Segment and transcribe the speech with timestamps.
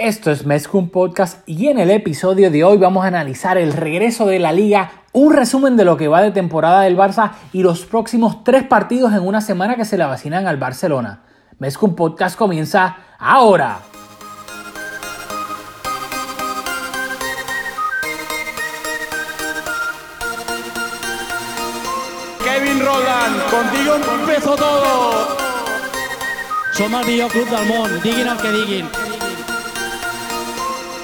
[0.00, 4.24] Esto es Mezcum Podcast y en el episodio de hoy vamos a analizar el regreso
[4.24, 7.84] de la liga, un resumen de lo que va de temporada del Barça y los
[7.84, 11.20] próximos tres partidos en una semana que se le vacinan al Barcelona.
[11.58, 13.80] Mezcum Podcast comienza ahora.
[22.42, 25.36] Kevin Roland, contigo empezó todo.
[26.72, 28.99] Som el millor club del món, diguin el que diguin.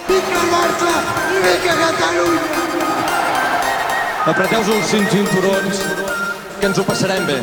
[0.07, 0.91] Vinga el Barça
[1.34, 2.42] i vinga Catalunya!
[4.30, 5.80] Apreteu-vos els cinc cinturons,
[6.60, 7.41] que ens ho passarem bé.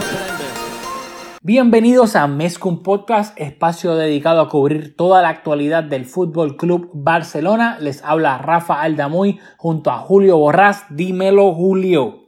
[1.44, 7.78] Bienvenidos a Mezcum Podcast, espacio dedicado a cubrir toda la actualidad del Fútbol Club Barcelona.
[7.82, 10.86] Les habla Rafa Aldamuy junto a Julio Borrás.
[10.90, 12.28] Dímelo, Julio.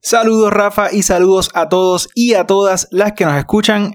[0.00, 3.94] Saludos Rafa y saludos a todos y a todas las que nos escuchan.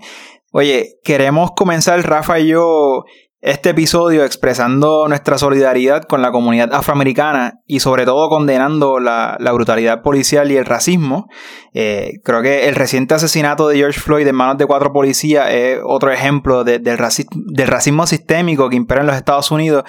[0.52, 3.06] Oye, queremos comenzar Rafa y yo
[3.42, 9.54] este episodio expresando nuestra solidaridad con la comunidad afroamericana y sobre todo condenando la, la
[9.54, 11.30] brutalidad policial y el racismo.
[11.74, 15.80] Eh, creo que el reciente asesinato de George Floyd en manos de cuatro policías es
[15.86, 19.84] otro ejemplo de, del, racismo, del racismo sistémico que impera en los Estados Unidos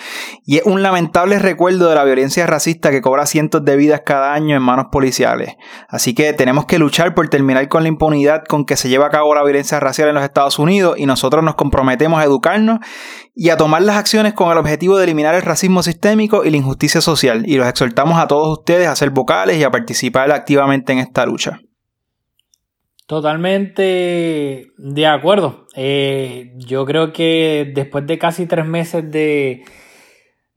[0.45, 4.33] y es un lamentable recuerdo de la violencia racista que cobra cientos de vidas cada
[4.33, 5.57] año en manos policiales.
[5.89, 9.11] Así que tenemos que luchar por terminar con la impunidad con que se lleva a
[9.11, 12.79] cabo la violencia racial en los Estados Unidos y nosotros nos comprometemos a educarnos
[13.43, 16.59] y a tomar las acciones con el objetivo de eliminar el racismo sistémico y la
[16.59, 17.45] injusticia social.
[17.47, 21.25] Y los exhortamos a todos ustedes a ser vocales y a participar activamente en esta
[21.25, 21.59] lucha.
[23.07, 25.67] Totalmente de acuerdo.
[25.75, 29.65] Eh, yo creo que después de casi tres meses de,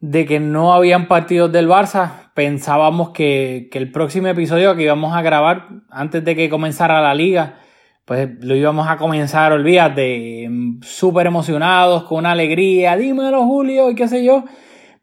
[0.02, 5.16] de que no habían partidos del Barça, pensábamos que, que el próximo episodio que íbamos
[5.16, 7.59] a grabar antes de que comenzara la liga,
[8.06, 10.50] pues lo íbamos a comenzar, olvídate,
[10.82, 14.44] súper emocionados, con una alegría, dímelo Julio y qué sé yo.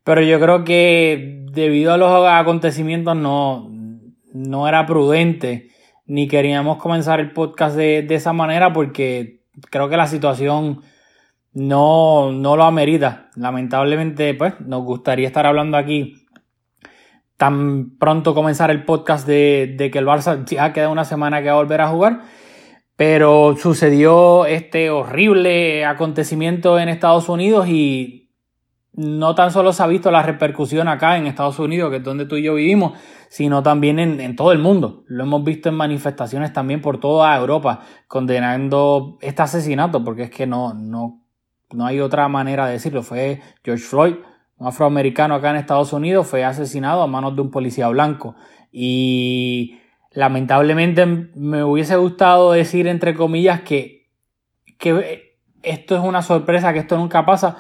[0.05, 3.71] Pero yo creo que debido a los acontecimientos no,
[4.35, 5.71] no era prudente,
[6.07, 10.83] ni queríamos comenzar el podcast de, de esa manera porque creo que la situación
[11.53, 13.31] no, no lo amerita.
[13.35, 16.27] Lamentablemente, pues, nos gustaría estar hablando aquí
[17.39, 21.49] tan pronto comenzar el podcast de, de que el Barça ya queda una semana que
[21.49, 22.21] va a volver a jugar
[23.01, 28.31] pero sucedió este horrible acontecimiento en Estados Unidos y
[28.93, 32.27] no tan solo se ha visto la repercusión acá en Estados Unidos, que es donde
[32.27, 32.93] tú y yo vivimos,
[33.31, 35.05] sino también en, todo el mundo.
[35.07, 40.47] Lo hemos visto en manifestaciones también por toda Europa, condenando este asesinato, porque es que
[40.47, 41.23] no, no,
[41.71, 43.03] no hay otra manera de decirlo.
[43.03, 44.17] Fue George Floyd,
[44.59, 48.35] un afroamericano acá en Estados Unidos, fue asesinado a manos de un policía blanco.
[48.71, 49.80] Y
[50.13, 54.09] lamentablemente me hubiese gustado decir entre comillas que,
[54.79, 57.57] que esto es una sorpresa, que esto nunca pasa,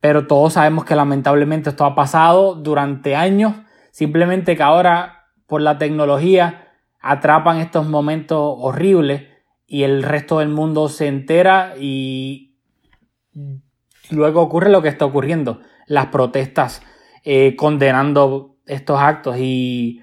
[0.00, 3.54] pero todos sabemos que lamentablemente esto ha pasado durante años,
[3.90, 9.28] simplemente que ahora por la tecnología atrapan estos momentos horribles
[9.66, 12.56] y el resto del mundo se entera y
[14.10, 16.82] luego ocurre lo que está ocurriendo, las protestas
[17.24, 19.36] eh, condenando estos actos.
[19.38, 20.00] Y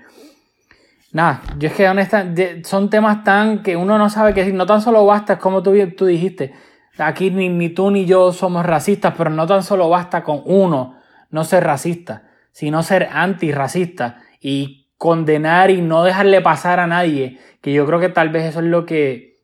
[1.11, 4.55] Nada, yo es que honestamente son temas tan que uno no sabe qué decir.
[4.55, 6.53] No tan solo basta, como tú, tú dijiste,
[6.97, 10.99] aquí ni, ni tú ni yo somos racistas, pero no tan solo basta con uno
[11.31, 17.71] no ser racista, sino ser antirracista y condenar y no dejarle pasar a nadie, que
[17.71, 19.37] yo creo que tal vez eso es lo que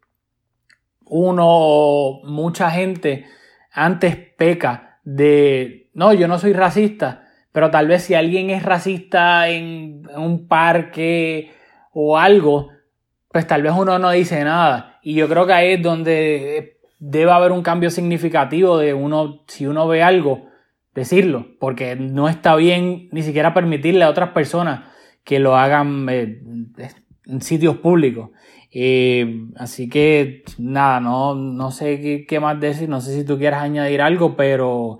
[1.05, 3.25] uno o mucha gente
[3.71, 9.47] antes peca de, no, yo no soy racista, pero tal vez si alguien es racista
[9.47, 11.53] en, un parque
[11.97, 12.72] o algo,
[13.31, 15.00] pues tal vez uno no dice nada.
[15.01, 19.66] Y yo creo que ahí es donde debe haber un cambio significativo de uno, si
[19.66, 20.50] uno ve algo,
[20.94, 24.91] decirlo, porque no está bien ni siquiera permitirle a otras personas
[25.23, 26.41] que lo hagan eh,
[27.28, 28.31] en sitios públicos.
[28.72, 33.38] Eh, así que nada, no, no sé qué, qué, más decir, no sé si tú
[33.38, 34.97] quieres añadir algo, pero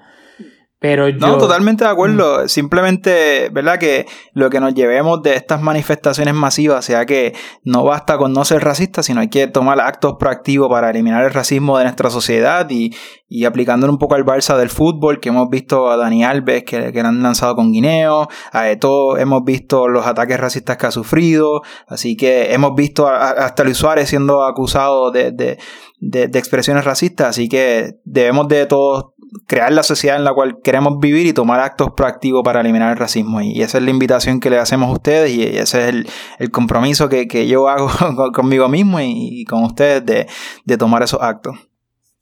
[0.86, 1.18] pero yo...
[1.18, 2.44] No, totalmente de acuerdo.
[2.44, 2.48] Mm.
[2.48, 3.80] Simplemente, ¿verdad?
[3.80, 7.34] Que lo que nos llevemos de estas manifestaciones masivas sea que
[7.64, 11.34] no basta con no ser racista, sino hay que tomar actos proactivos para eliminar el
[11.34, 12.94] racismo de nuestra sociedad y,
[13.28, 16.94] y aplicándolo un poco al Barça del fútbol, que hemos visto a Dani Alves que,
[16.94, 21.64] que han lanzado con Guineo, a Eto hemos visto los ataques racistas que ha sufrido,
[21.88, 25.58] así que hemos visto a, hasta Luis Suárez siendo acusado de, de,
[26.00, 29.15] de, de expresiones racistas, así que debemos de todos
[29.48, 32.98] crear la sociedad en la cual queremos vivir y tomar actos proactivos para eliminar el
[32.98, 33.42] racismo.
[33.42, 36.08] Y esa es la invitación que le hacemos a ustedes y ese es el,
[36.40, 37.90] el compromiso que, que, yo hago
[38.34, 40.28] conmigo mismo y, con ustedes de,
[40.66, 41.56] de, tomar esos actos.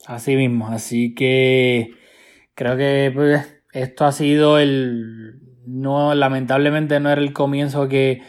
[0.06, 1.92] Así mismo, así que
[2.56, 8.22] creo que pues, esto ha sido el, no, lamentablemente no era el comienzo que,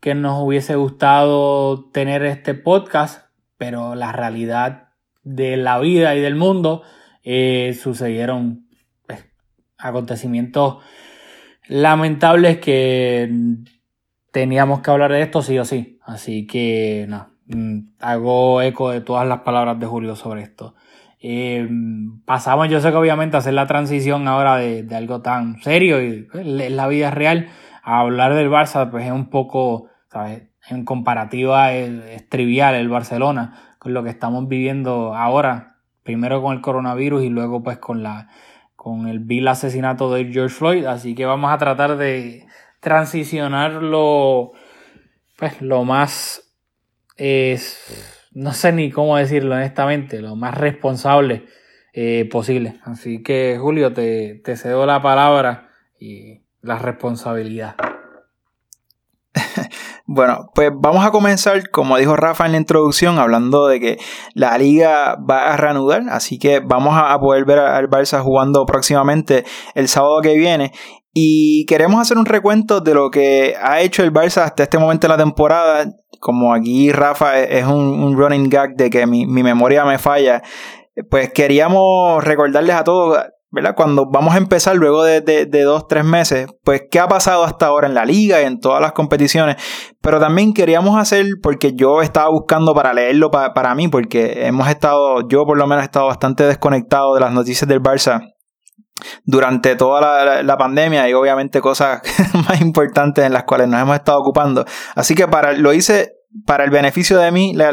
[0.00, 3.26] que nos hubiese gustado tener este podcast,
[3.56, 4.90] pero la realidad
[5.22, 6.82] de la vida y del mundo
[7.22, 8.66] eh, sucedieron
[9.06, 9.24] pues,
[9.78, 10.82] acontecimientos
[11.68, 13.30] lamentables que
[14.32, 15.98] teníamos que hablar de esto sí o sí.
[16.04, 20.74] Así que no, mm, hago eco de todas las palabras de Julio sobre esto.
[21.20, 21.68] Eh,
[22.24, 26.22] pasamos, yo sé que obviamente hacer la transición ahora de, de algo tan serio y
[26.22, 27.48] pues, la vida real
[27.82, 30.48] a hablar del Barça, pues es un poco, ¿sabes?
[30.68, 35.71] En comparativa es, trivial el Barcelona con lo que estamos viviendo ahora,
[36.02, 38.28] primero con el coronavirus y luego pues con la
[38.76, 42.46] con el vil asesinato de George Floyd, así que vamos a tratar de
[42.80, 44.52] transicionar lo,
[45.38, 46.52] pues, lo más
[47.16, 51.46] es no sé ni cómo decirlo honestamente, lo más responsable
[51.92, 52.80] eh, posible.
[52.84, 55.70] Así que Julio, te, te cedo la palabra
[56.00, 57.76] y la responsabilidad.
[60.14, 63.98] Bueno, pues vamos a comenzar, como dijo Rafa en la introducción, hablando de que
[64.34, 69.46] la liga va a reanudar, así que vamos a poder ver al Barça jugando próximamente
[69.74, 70.72] el sábado que viene.
[71.14, 75.06] Y queremos hacer un recuento de lo que ha hecho el Barça hasta este momento
[75.06, 75.86] de la temporada.
[76.20, 80.42] Como aquí Rafa es un, running gag de que mi, memoria me falla,
[81.10, 83.18] pues queríamos recordarles a todos,
[83.52, 83.74] ¿verdad?
[83.76, 87.66] Cuando vamos a empezar luego de, de, dos, tres meses, pues qué ha pasado hasta
[87.66, 89.56] ahora en la liga y en todas las competiciones.
[90.00, 95.28] Pero también queríamos hacer, porque yo estaba buscando para leerlo para mí, porque hemos estado,
[95.28, 98.32] yo por lo menos he estado bastante desconectado de las noticias del Barça
[99.24, 102.00] durante toda la, pandemia y obviamente cosas
[102.48, 104.64] más importantes en las cuales nos hemos estado ocupando.
[104.94, 106.12] Así que para, lo hice
[106.46, 107.72] para el beneficio de mí la,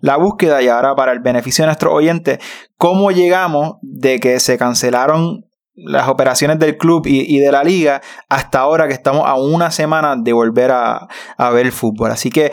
[0.00, 2.38] la, búsqueda y ahora para el beneficio de nuestros oyentes,
[2.76, 5.44] cómo llegamos de que se cancelaron
[5.74, 10.14] las operaciones del club y, de la liga hasta ahora que estamos a una semana
[10.16, 12.10] de volver a, a ver el fútbol.
[12.10, 12.52] Así que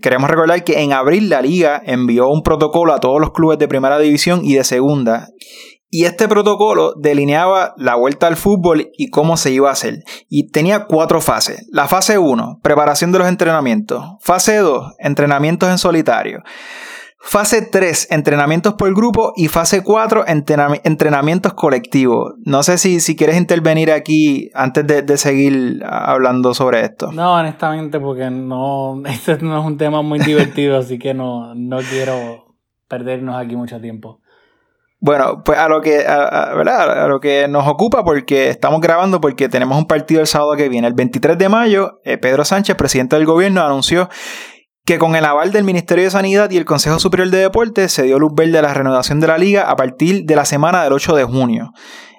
[0.00, 3.68] queremos recordar que en abril la liga envió un protocolo a todos los clubes de
[3.68, 5.28] primera división y de segunda
[5.96, 10.04] y este protocolo delineaba la vuelta al fútbol y cómo se iba a hacer.
[10.28, 11.66] Y tenía cuatro fases.
[11.72, 14.04] La fase 1, preparación de los entrenamientos.
[14.20, 16.42] Fase 2, entrenamientos en solitario.
[17.18, 19.32] Fase 3, entrenamientos por grupo.
[19.36, 22.34] Y fase 4, entrenamientos colectivos.
[22.44, 27.10] No sé si, si quieres intervenir aquí antes de, seguir hablando sobre esto.
[27.10, 31.78] No, honestamente, porque no, este no es un tema muy divertido, así que no, no
[31.78, 32.54] quiero
[32.86, 34.20] perdernos aquí mucho tiempo.
[34.98, 37.04] Bueno, pues a lo que, a, ¿verdad?
[37.04, 40.68] a lo que nos ocupa, porque estamos grabando, porque tenemos un partido el sábado que
[40.68, 40.88] viene.
[40.88, 44.08] El 23 de mayo, eh, Pedro Sánchez, presidente del gobierno, anunció
[44.86, 48.04] que con el aval del Ministerio de Sanidad y el Consejo Superior de Deportes se
[48.04, 50.92] dio luz verde a la renovación de la liga a partir de la semana del
[50.92, 51.72] 8 de junio.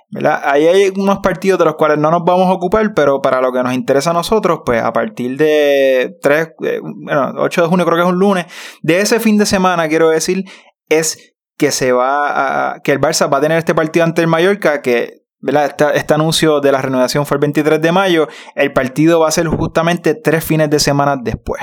[0.10, 0.42] ¿verdad?
[0.44, 3.52] Ahí hay unos partidos de los cuales no nos vamos a ocupar, pero para lo
[3.52, 7.86] que nos interesa a nosotros, pues a partir de 3, eh, bueno, 8 de junio
[7.86, 8.46] creo que es un lunes,
[8.82, 10.44] de ese fin de semana, quiero decir,
[10.90, 14.28] es que se va a, que el Barça va a tener este partido ante el
[14.28, 19.28] Mallorca, que Este, anuncio de la renovación fue el 23 de mayo, el partido va
[19.28, 21.62] a ser justamente tres fines de semana después.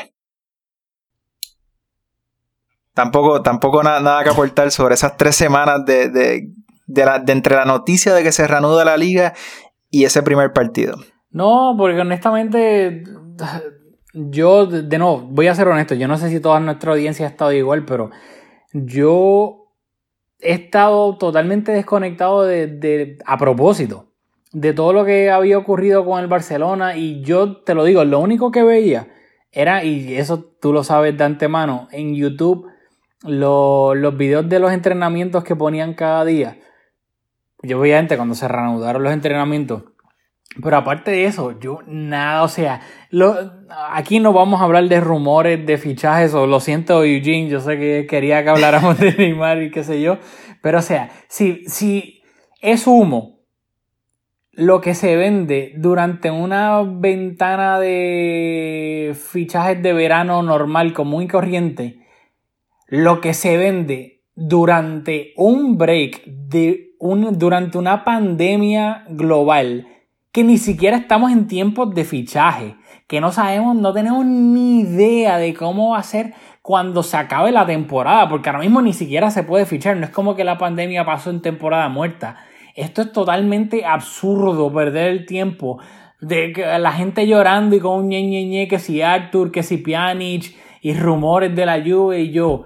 [2.95, 6.53] Tampoco, tampoco nada que aportar sobre esas tres semanas de, de,
[6.87, 9.35] de, entre la noticia de que se reanuda la liga
[9.91, 10.97] y ese primer partido.
[11.31, 13.03] No, porque honestamente,
[14.13, 17.31] yo, de nuevo, voy a ser honesto, yo no sé si toda nuestra audiencia ha
[17.31, 18.11] estado igual, pero
[18.73, 19.64] yo
[20.45, 24.11] he estado totalmente desconectado de, a propósito
[24.53, 28.21] de todo lo que había ocurrido con el Barcelona y yo te lo digo, lo
[28.21, 29.09] único que veía
[29.51, 32.69] era, y eso tú lo sabes de antemano, en YouTube
[33.23, 36.59] los videos de los entrenamientos que ponían cada día.
[37.63, 39.85] Yo veía gente cuando se reanudaron los entrenamientos
[40.63, 42.81] pero aparte de eso, yo nada, o sea,
[43.11, 43.37] lo,
[43.91, 47.79] aquí no vamos a hablar de rumores, de fichajes, o lo siento Eugene, yo sé
[47.79, 50.19] que quería que habláramos de Neymar y qué sé yo,
[50.63, 52.23] pero o sea, si, si
[52.61, 53.35] es humo
[54.57, 61.99] lo que se vende durante una ventana de fichajes de verano normal, común y corriente,
[62.87, 69.89] lo que se vende durante un break, de un, durante una pandemia global,
[70.35, 72.75] que ni siquiera estamos en tiempos de fichaje,
[73.07, 77.53] que no sabemos, no tenemos ni idea de cómo va a ser cuando se acabe
[77.53, 80.59] la temporada, porque ahora mismo ni siquiera se puede fichar, no es como que la
[80.59, 82.37] pandemia pasó en temporada muerta.
[82.75, 85.79] Esto es totalmente absurdo, perder el tiempo
[86.21, 89.77] de la gente llorando y con un ñe, ñe, ñe que si Arthur, que si
[89.77, 92.65] Pjanic y rumores de la lluvia y yo.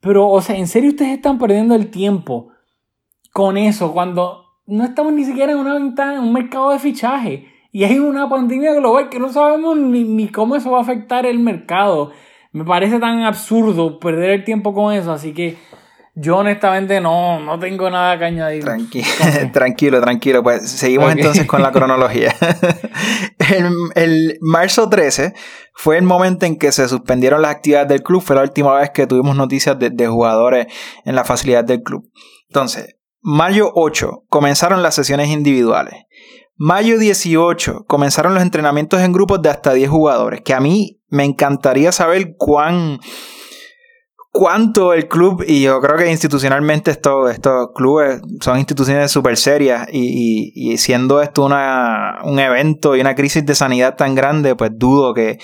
[0.00, 2.48] Pero, o sea, ¿en serio ustedes están perdiendo el tiempo
[3.30, 7.46] con eso cuando no estamos ni siquiera en una ventana, en un mercado de fichaje.
[7.72, 11.26] Y hay una pandemia global que no sabemos ni, ni cómo eso va a afectar
[11.26, 12.12] el mercado.
[12.52, 15.56] Me parece tan absurdo perder el tiempo con eso, así que
[16.14, 18.64] yo honestamente no, no tengo nada que añadir.
[18.64, 19.06] Tranquilo,
[19.52, 20.42] tranquilo, tranquilo.
[20.42, 22.34] Pues seguimos entonces con la cronología.
[23.38, 25.34] el, el, marzo 13
[25.74, 28.22] fue el momento en que se suspendieron las actividades del club.
[28.22, 30.66] Fue la última vez que tuvimos noticias de, de jugadores
[31.04, 32.08] en la facilidad del club.
[32.48, 35.94] Entonces, mayo 8 comenzaron las sesiones individuales.
[36.56, 41.24] Mayo 18 comenzaron los entrenamientos en grupos de hasta 10 jugadores, que a mí me
[41.24, 43.00] encantaría saber cuán
[44.30, 49.88] cuánto el club, y yo creo que institucionalmente estos, estos clubes son instituciones súper serias,
[49.92, 55.14] y, siendo esto una, un evento y una crisis de sanidad tan grande, pues dudo
[55.14, 55.38] que,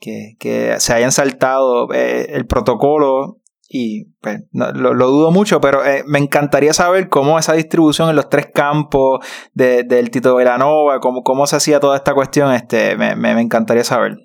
[0.00, 3.38] que, que se hayan saltado eh, el protocolo.
[3.76, 8.28] Y pues, lo, dudo mucho, pero eh, me encantaría saber cómo esa distribución en los
[8.28, 9.18] tres campos
[9.52, 13.40] de, del Tito Velanova, cómo, cómo se hacía toda esta cuestión, este, me, me, me
[13.40, 14.16] encantaría saber.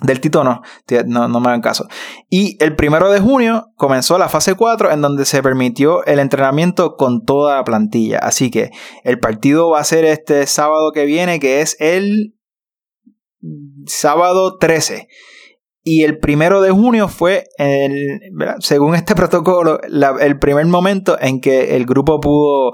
[0.00, 0.62] Del Tito no,
[1.04, 1.88] no, no, me hagan caso.
[2.30, 6.96] Y el primero de junio comenzó la fase 4 en donde se permitió el entrenamiento
[6.96, 8.18] con toda la plantilla.
[8.20, 8.70] Así que
[9.04, 12.34] el partido va a ser este sábado que viene, que es el
[13.84, 15.06] sábado 13.
[15.82, 18.20] Y el primero de junio fue, el,
[18.60, 22.72] según este protocolo, el primer momento en que el grupo pudo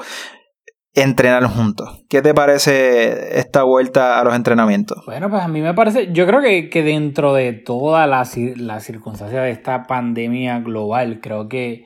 [0.96, 2.04] entrenar juntos.
[2.08, 5.04] ¿Qué te parece esta vuelta a los entrenamientos?
[5.04, 8.80] Bueno, pues a mí me parece, yo creo que, que dentro de toda la, la
[8.80, 11.84] circunstancia de esta pandemia global, creo que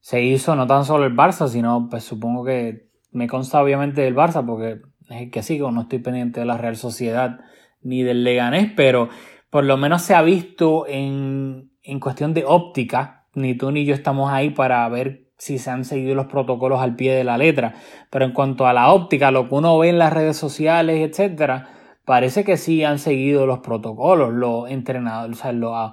[0.00, 4.16] se hizo no tan solo el Barça, sino pues supongo que me consta obviamente del
[4.16, 7.40] Barça, porque es el que sigo, no estoy pendiente de la Real Sociedad
[7.82, 9.10] ni del Leganés, pero
[9.50, 13.94] por lo menos se ha visto en, en cuestión de óptica, ni tú ni yo
[13.94, 17.74] estamos ahí para ver si se han seguido los protocolos al pie de la letra.
[18.10, 21.68] Pero en cuanto a la óptica, lo que uno ve en las redes sociales, etcétera,
[22.04, 25.92] parece que sí han seguido los protocolos, los entrenadores, o sea, los,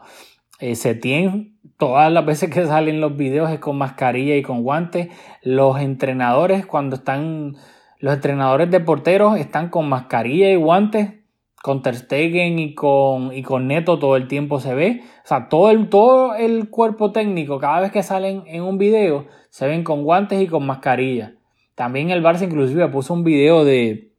[0.59, 4.63] eh, se tienen todas las veces que salen los videos es con mascarilla y con
[4.63, 5.09] guantes.
[5.43, 7.55] Los entrenadores, cuando están,
[7.99, 11.24] los entrenadores de porteros están con mascarilla y guantes
[11.65, 15.01] con Ter Stegen y con, y con Neto todo el tiempo se ve.
[15.23, 19.25] O sea, todo el, todo el cuerpo técnico, cada vez que salen en un video,
[19.49, 21.33] se ven con guantes y con mascarilla.
[21.73, 24.11] También el Barça inclusive puso un video de,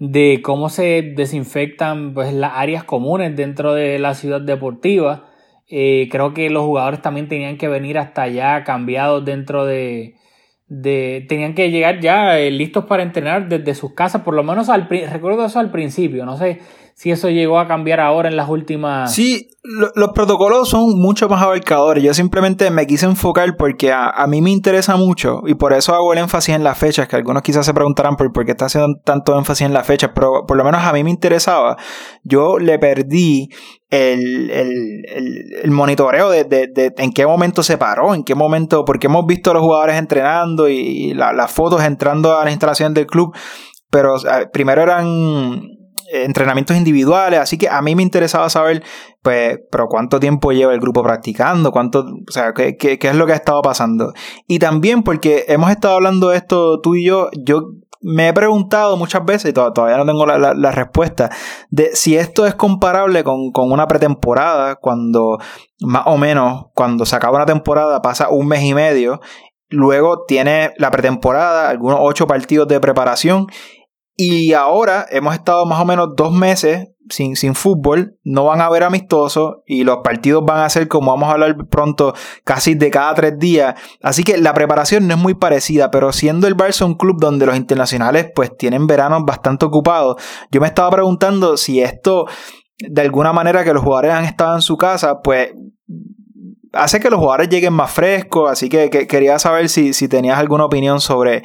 [0.00, 5.28] de cómo se desinfectan pues, las áreas comunes dentro de la ciudad deportiva.
[5.68, 10.16] Eh, creo que los jugadores también tenían que venir hasta allá cambiados dentro de,
[10.68, 14.68] de, tenían que llegar ya eh, listos para entrenar desde sus casas, por lo menos
[14.68, 16.60] al, recuerdo eso al principio, no sé
[17.02, 19.12] si eso llegó a cambiar ahora en las últimas...
[19.12, 24.28] Sí, los protocolos son mucho más abarcadores, yo simplemente me quise enfocar porque a, a,
[24.28, 27.42] mí me interesa mucho y por eso hago el énfasis en las fechas, que algunos
[27.42, 30.56] quizás se preguntarán por, por qué está haciendo tanto énfasis en las fechas, pero por
[30.56, 31.76] lo menos a mí me interesaba,
[32.22, 33.48] yo le perdí
[33.90, 35.02] el, el,
[35.60, 39.50] el, monitoreo de, de, en qué momento se paró, en qué momento, porque hemos visto
[39.50, 43.34] a los jugadores entrenando y, y la, las fotos entrando a la instalación del club,
[43.90, 44.14] pero
[44.52, 45.71] primero eran
[46.12, 48.82] entrenamientos individuales, así que a mí me interesaba saber,
[49.22, 53.32] pues, pero cuánto tiempo lleva el grupo practicando, cuánto, o sea, qué, es lo que
[53.32, 54.12] ha estado pasando.
[54.46, 57.70] Y también porque hemos estado hablando de esto tú y yo, yo
[58.02, 61.30] me he preguntado muchas veces, y todavía no tengo la, respuesta,
[61.70, 65.38] de si esto es comparable con, una pretemporada, cuando
[65.80, 69.20] más o menos, cuando se acaba una temporada, pasa un mes y medio,
[69.70, 73.46] luego tiene la pretemporada, algunos ocho partidos de preparación,
[74.16, 78.66] y ahora hemos estado más o menos dos meses sin, sin fútbol, no van a
[78.66, 82.14] haber amistosos y los partidos van a ser, como vamos a hablar pronto,
[82.44, 83.74] casi de cada tres días.
[84.02, 87.46] Así que la preparación no es muy parecida, pero siendo el Barça un club donde
[87.46, 90.16] los internacionales pues tienen veranos bastante ocupados,
[90.50, 92.26] yo me estaba preguntando si esto,
[92.78, 95.50] de alguna manera que los jugadores han estado en su casa, pues
[96.72, 100.38] hace que los jugadores lleguen más frescos, así que, que quería saber si, si tenías
[100.38, 101.42] alguna opinión sobre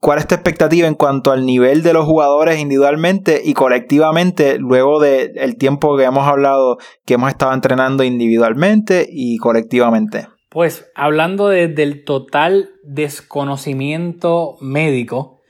[0.00, 5.00] ¿Cuál es tu expectativa en cuanto al nivel de los jugadores individualmente y colectivamente luego
[5.00, 10.28] del tiempo que hemos hablado que hemos estado entrenando individualmente y colectivamente?
[10.50, 15.40] Pues hablando de, del total desconocimiento médico,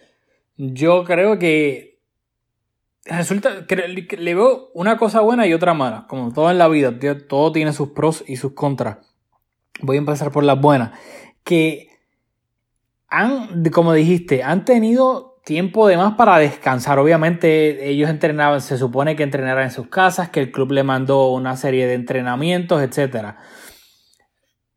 [0.57, 1.99] yo creo que
[3.05, 6.95] resulta que le veo una cosa buena y otra mala, como todo en la vida,
[7.29, 8.99] todo tiene sus pros y sus contras.
[9.81, 10.99] Voy a empezar por las buenas,
[11.45, 11.89] que
[13.17, 16.99] han, como dijiste, han tenido tiempo de más para descansar.
[16.99, 21.29] Obviamente ellos entrenaban, se supone que entrenaran en sus casas, que el club le mandó
[21.29, 23.35] una serie de entrenamientos, etc.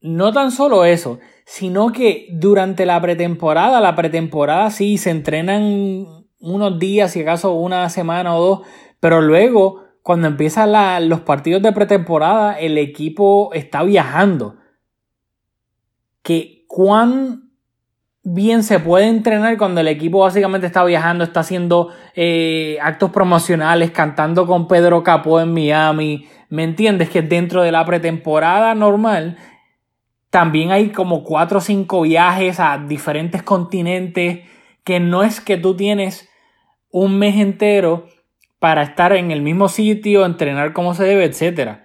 [0.01, 6.05] no tan solo eso, sino que durante la pretemporada, la pretemporada sí se entrenan
[6.39, 8.67] unos días, si acaso una semana o dos,
[8.99, 14.55] pero luego cuando empiezan los partidos de pretemporada, el equipo está viajando.
[16.21, 17.48] Que cuán
[18.23, 23.91] bien se puede entrenar cuando el equipo básicamente está viajando, está haciendo eh, actos promocionales,
[23.91, 26.27] cantando con Pedro Capó en Miami.
[26.49, 27.09] ¿Me entiendes?
[27.09, 29.37] Que dentro de la pretemporada normal
[30.29, 34.41] también hay como cuatro o cinco viajes a diferentes continentes
[34.83, 36.29] que no es que tú tienes
[36.91, 38.07] un mes entero
[38.59, 41.79] para estar en el mismo sitio, entrenar como se debe, etc.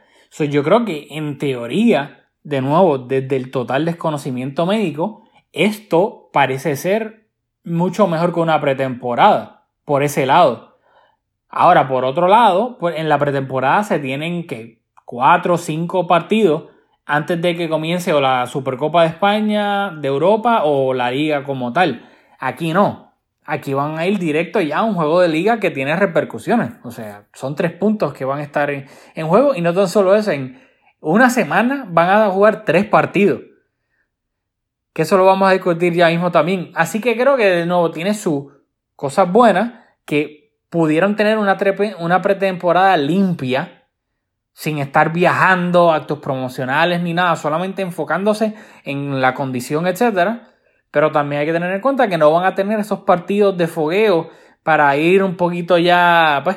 [0.51, 5.23] yo creo que en teoría, de nuevo, desde el total desconocimiento médico,
[5.53, 7.29] esto parece ser
[7.63, 10.79] mucho mejor que una pretemporada, por ese lado.
[11.49, 16.65] Ahora, por otro lado, pues en la pretemporada se tienen que cuatro o cinco partidos
[17.07, 21.73] antes de que comience o la Supercopa de España, de Europa o la liga como
[21.73, 22.05] tal.
[22.41, 23.13] Aquí no.
[23.45, 26.73] Aquí van a ir directo ya a un juego de liga que tiene repercusiones.
[26.83, 28.89] O sea, son tres puntos que van a estar en,
[29.29, 30.61] juego y no tan solo eso, en
[31.01, 33.54] una semana van a jugar tres partidos.
[34.95, 36.71] Que eso lo vamos a discutir ya mismo también.
[36.75, 38.45] Así que creo que de nuevo tiene sus
[38.97, 39.73] cosas buenas
[40.07, 41.59] que pudieron tener una,
[41.99, 43.85] una pretemporada limpia
[44.55, 50.49] sin estar viajando, actos promocionales ni nada, solamente enfocándose en la condición, etcétera.
[50.91, 53.67] Pero también hay que tener en cuenta que no van a tener esos partidos de
[53.67, 54.31] fogueo
[54.63, 56.57] para ir un poquito ya, pues,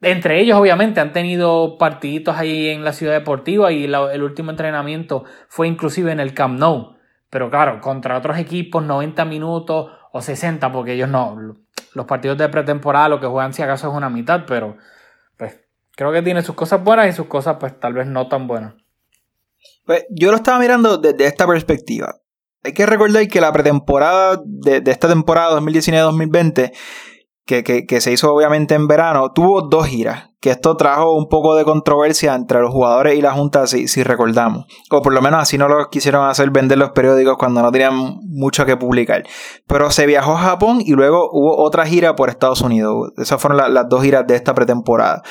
[0.00, 5.24] entre ellos obviamente han tenido partiditos ahí en la ciudad deportiva y el último entrenamiento
[5.48, 6.93] fue inclusive en el Camp Nou.
[7.34, 11.36] Pero claro, contra otros equipos 90 minutos o 60, porque ellos no,
[11.92, 14.76] los partidos de pretemporada lo que juegan si acaso es una mitad, pero
[15.96, 18.74] creo que tiene sus cosas buenas y sus cosas pues tal vez no tan buenas.
[19.84, 22.14] Pues yo lo estaba mirando desde esta perspectiva.
[22.62, 26.72] Hay que recordar que la pretemporada de, esta temporada 2019-2020,
[27.46, 30.30] que, que, se hizo obviamente en verano, tuvo dos giras.
[30.40, 34.02] Que esto trajo un poco de controversia entre los jugadores y la Junta, si, si
[34.02, 34.66] recordamos.
[34.90, 38.18] O por lo menos así no lo quisieron hacer vender los periódicos cuando no tenían
[38.22, 39.24] mucho que publicar.
[39.66, 43.12] Pero se viajó a Japón y luego hubo otra gira por Estados Unidos.
[43.16, 45.22] Esas fueron las dos giras de esta pretemporada.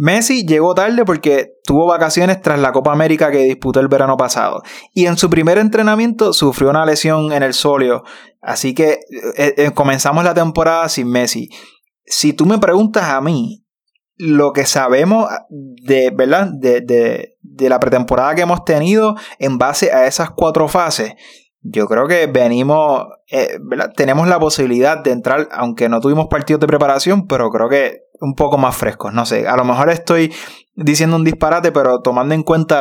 [0.00, 4.62] Messi llegó tarde porque tuvo vacaciones tras la Copa América que disputó el verano pasado.
[4.94, 8.04] Y en su primer entrenamiento sufrió una lesión en el sóleo.
[8.40, 9.00] Así que
[9.36, 11.48] eh, eh, comenzamos la temporada sin Messi.
[12.06, 13.64] Si tú me preguntas a mí,
[14.14, 16.48] lo que sabemos de, ¿verdad?
[16.52, 21.14] De, de, de la pretemporada que hemos tenido en base a esas cuatro fases,
[21.60, 23.92] yo creo que venimos, eh, ¿verdad?
[23.96, 28.34] tenemos la posibilidad de entrar, aunque no tuvimos partidos de preparación, pero creo que un
[28.34, 29.12] poco más frescos.
[29.12, 30.32] No sé, a lo mejor estoy
[30.74, 32.80] diciendo un disparate, pero tomando en cuenta.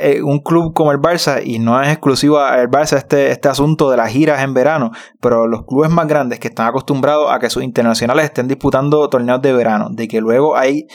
[0.00, 3.90] Eh, un club como el Barça, y no es exclusivo al Barça este, este asunto
[3.90, 7.50] de las giras en verano, pero los clubes más grandes que están acostumbrados a que
[7.50, 10.86] sus internacionales estén disputando torneos de verano, de que luego hay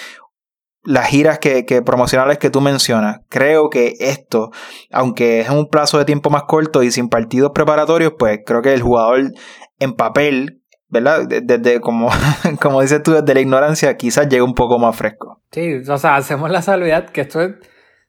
[0.83, 3.21] las giras que, que, promocionales que tú mencionas.
[3.29, 4.51] Creo que esto,
[4.91, 8.73] aunque es un plazo de tiempo más corto y sin partidos preparatorios, pues creo que
[8.73, 9.31] el jugador
[9.79, 10.61] en papel
[11.01, 11.27] ¿verdad?
[11.27, 12.09] Desde, como,
[12.61, 15.41] como dices tú, desde la ignorancia, quizás llegue un poco más fresco.
[15.51, 17.53] Sí, o sea, hacemos la salvedad que esto es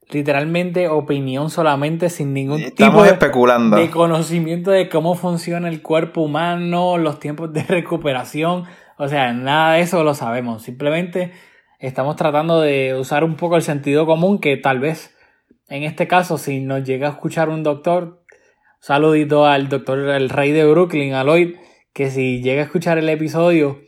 [0.09, 3.77] literalmente opinión solamente, sin ningún tipo de, especulando.
[3.77, 8.65] de conocimiento de cómo funciona el cuerpo humano, los tiempos de recuperación.
[8.99, 10.63] O sea, nada de eso lo sabemos.
[10.63, 11.33] Simplemente
[11.79, 15.13] estamos tratando de usar un poco el sentido común que tal vez
[15.69, 18.23] en este caso, si nos llega a escuchar un doctor,
[18.81, 21.57] saludito al doctor, el rey de Brooklyn, a Lloyd,
[21.97, 23.81] que si llega a escuchar el episodio,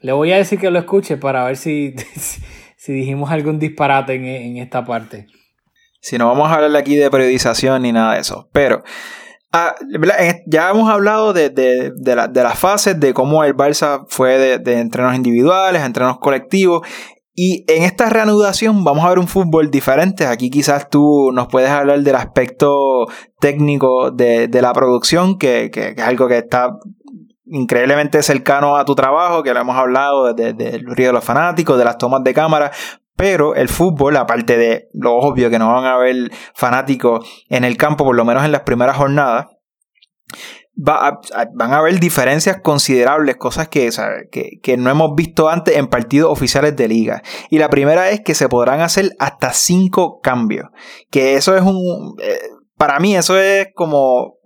[0.00, 1.94] le voy a decir que lo escuche para ver si,
[2.76, 5.28] si dijimos algún disparate en, esta parte.
[6.00, 8.48] Si no vamos a hablar aquí de periodización ni nada de eso.
[8.52, 8.82] Pero
[9.52, 9.76] ah,
[10.44, 14.80] ya hemos hablado de, de, de, las fases, de cómo el Barça fue de, de
[14.80, 16.84] entrenos individuales, entrenos colectivos.
[17.32, 20.26] Y en esta reanudación vamos a ver un fútbol diferente.
[20.26, 23.06] Aquí quizás tú nos puedes hablar del aspecto
[23.38, 26.76] técnico de, la producción, que, que, es algo que está
[27.52, 31.78] increíblemente cercano a tu trabajo, que lo hemos hablado desde, el río de los fanáticos,
[31.78, 32.72] de las tomas de cámara,
[33.14, 37.76] pero el fútbol, aparte de lo obvio que no van a haber fanáticos en el
[37.76, 39.46] campo, por lo menos en las primeras jornadas,
[40.76, 41.20] va
[41.54, 43.90] van a haber diferencias considerables, cosas que,
[44.62, 47.22] que, no hemos visto antes en partidos oficiales de liga.
[47.50, 50.70] Y la primera es que se podrán hacer hasta cinco cambios.
[51.10, 52.16] Que eso es un...
[52.22, 52.38] Eh,
[52.78, 54.38] para mí eso es como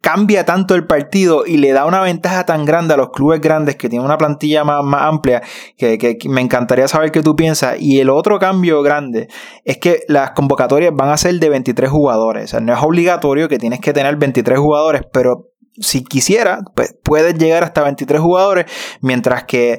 [0.00, 3.76] cambia tanto el partido y le da una ventaja tan grande a los clubes grandes
[3.76, 5.42] que tienen una plantilla más, más amplia
[5.76, 7.76] que, que, me encantaría saber qué tú piensas.
[7.80, 9.28] Y el otro cambio grande
[9.64, 12.44] es que las convocatorias van a ser de 23 jugadores.
[12.44, 15.48] O sea, no es obligatorio que tienes que tener 23 jugadores, pero
[15.80, 18.66] si quisiera, pues puedes llegar hasta 23 jugadores,
[19.00, 19.78] mientras que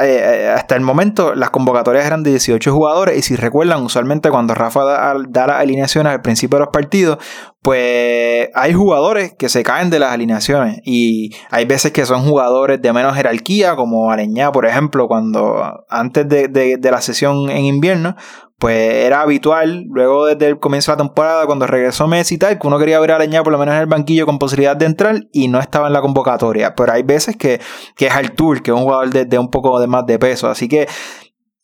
[0.00, 4.54] eh, hasta el momento las convocatorias eran de 18 jugadores y si recuerdan, usualmente cuando
[4.54, 7.18] Rafa da, da las alineaciones al principio de los partidos,
[7.62, 12.80] pues hay jugadores que se caen de las alineaciones y hay veces que son jugadores
[12.80, 18.14] de menos jerarquía, como Aleñá, por ejemplo, cuando antes de, de la sesión en invierno,
[18.62, 22.60] pues era habitual, luego desde el comienzo de la temporada, cuando regresó Messi y tal,
[22.60, 24.86] que uno quería ver a Leña por lo menos en el banquillo con posibilidad de
[24.86, 26.72] entrar y no estaba en la convocatoria.
[26.76, 27.60] Pero hay veces que,
[27.96, 30.48] que es Artur, que es un jugador de, de un poco de más de peso.
[30.48, 30.86] Así que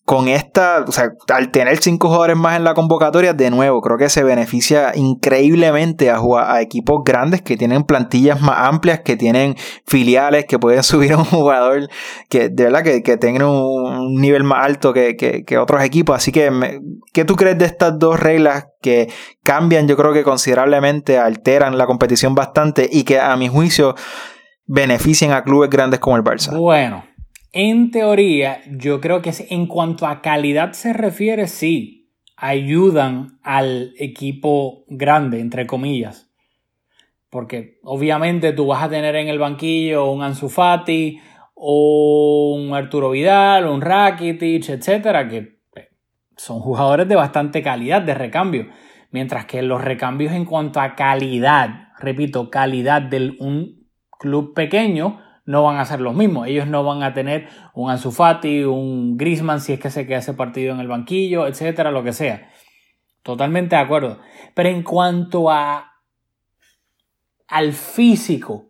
[0.09, 3.99] con esta, o sea, al tener cinco jugadores más en la convocatoria, de nuevo, creo
[3.99, 9.55] que se beneficia increíblemente a, a equipos grandes que tienen plantillas más amplias, que tienen
[9.87, 11.90] filiales, que pueden subir a un jugador
[12.31, 16.16] que de verdad que, que tenga un nivel más alto que, que, otros equipos.
[16.16, 16.81] Así que,
[17.12, 19.12] ¿qué tú crees de estas dos reglas que
[19.44, 23.94] cambian, yo creo que considerablemente, alteran la competición bastante y que a mi juicio
[24.64, 26.57] benefician a clubes grandes como el Barça?
[26.57, 27.05] Bueno,
[27.52, 34.84] en teoría, yo creo que en cuanto a calidad se refiere, sí, ayudan al equipo
[34.88, 36.30] grande, entre comillas.
[37.30, 41.20] Porque obviamente tú vas a tener en el banquillo un Ansu Fati,
[41.61, 45.88] o un Arturo Vidal, un Rakitic, etcétera, que eh,
[46.37, 48.68] son jugadores de bastante calidad de recambio.
[49.11, 55.62] Mientras que los recambios en cuanto a calidad, repito, calidad de un club pequeño, no
[55.62, 56.46] van a ser los mismos.
[56.46, 60.18] Ellos no van a tener un Ansu Fati, un Griezmann si es que se queda
[60.18, 62.50] ese partido en el banquillo, etcétera, lo que sea.
[63.22, 64.18] Totalmente de acuerdo.
[64.52, 65.94] Pero en cuanto a
[67.46, 68.66] al físico,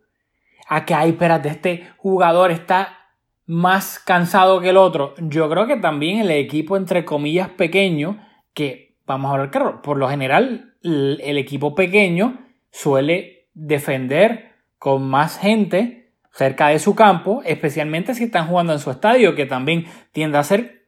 [0.69, 2.97] a que hay, espérate, este jugador está
[3.45, 5.15] más cansado que el otro.
[5.19, 9.97] Yo creo que también el equipo, entre comillas, pequeño, que vamos a hablar claro, por
[9.97, 12.39] lo general, el equipo pequeño
[12.71, 15.98] suele defender con más gente
[16.39, 20.45] cerca de su campo, especialmente si están jugando en su estadio, que también tiende a
[20.45, 20.87] ser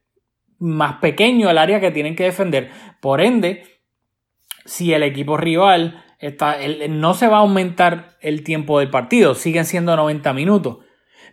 [0.60, 2.70] más pequeño el área que tienen que defender.
[3.00, 3.64] Por ende,
[4.64, 6.56] si el equipo rival está,
[6.88, 10.78] no se va a aumentar el tiempo del partido, siguen siendo 90 minutos.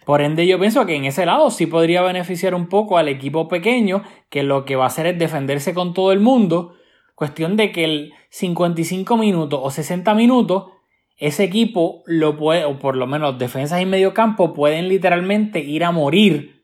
[0.04, 3.48] Por ende, yo pienso que en ese lado sí podría beneficiar un poco al equipo
[3.48, 4.02] pequeño,
[4.32, 6.74] que lo que va a hacer es defenderse con todo el mundo.
[7.14, 10.72] Cuestión de que el 55 minutos o 60 minutos
[11.18, 15.84] ese equipo lo puede, o por lo menos defensas y medio campo, pueden literalmente ir
[15.84, 16.58] a morir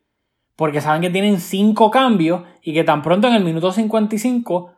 [0.56, 4.72] porque saben que tienen cinco cambios y que tan pronto en el minuto 55,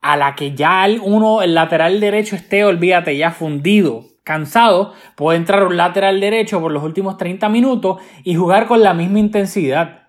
[0.00, 5.38] a la que ya el uno, el lateral derecho esté, olvídate, ya fundido, cansado, puede
[5.38, 10.08] entrar un lateral derecho por los últimos 30 minutos y jugar con la misma intensidad.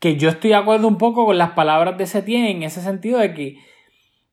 [0.00, 3.18] Que yo estoy de acuerdo un poco con las palabras de Setién en ese sentido
[3.18, 3.58] de que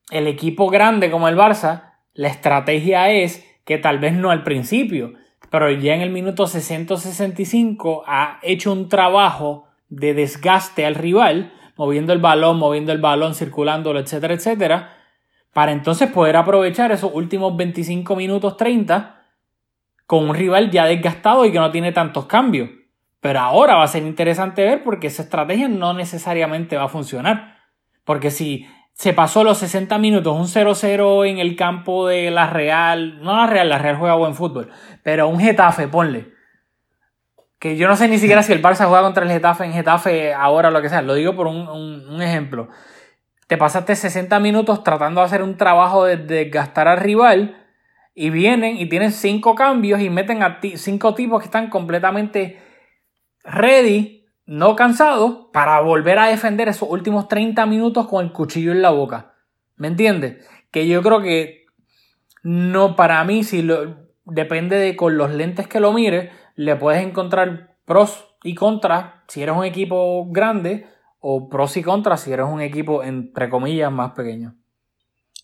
[0.09, 5.13] el equipo grande como el Barça, la estrategia es que tal vez no al principio,
[5.49, 12.13] pero ya en el minuto 665 ha hecho un trabajo de desgaste al rival, moviendo
[12.13, 14.93] el balón, moviendo el balón, circulándolo, etcétera, etcétera,
[15.51, 19.21] para entonces poder aprovechar esos últimos 25 minutos 30
[20.05, 22.69] con un rival ya desgastado y que no tiene tantos cambios.
[23.19, 27.57] Pero ahora va a ser interesante ver porque esa estrategia no necesariamente va a funcionar.
[28.05, 28.65] Porque si
[28.97, 33.45] se pasó los 60 minutos, un 0-0 en el campo de la Real, no la
[33.45, 34.71] Real, la Real juega buen fútbol,
[35.03, 36.33] pero un Getafe, ponle.
[37.59, 40.33] Que yo no sé ni siquiera si el Barça juega contra el Getafe en Getafe
[40.33, 42.69] ahora o lo que sea, lo digo por un, ejemplo.
[43.45, 47.67] Te pasaste 60 minutos tratando de hacer un trabajo de desgastar al rival
[48.15, 52.59] y vienen y tienen cinco cambios y meten a cinco tipos que están completamente
[53.43, 54.16] ready
[54.47, 58.89] no cansado para volver a defender esos últimos 30 minutos con el cuchillo en la
[58.89, 59.33] boca.
[59.75, 60.43] ¿Me entiendes?
[60.71, 61.65] Que yo creo que
[62.43, 67.05] no para mí, si lo, depende de con los lentes que lo mires, le puedes
[67.05, 70.87] encontrar pros y contras si eres un equipo grande
[71.19, 74.55] o pros y contras si eres un equipo entre comillas más pequeño.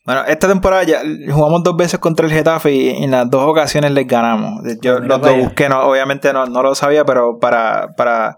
[0.05, 3.91] Bueno, esta temporada ya jugamos dos veces contra el Getafe y en las dos ocasiones
[3.91, 4.61] les ganamos.
[4.81, 8.37] Yo los busqué, no, obviamente no, no, lo sabía, pero para, para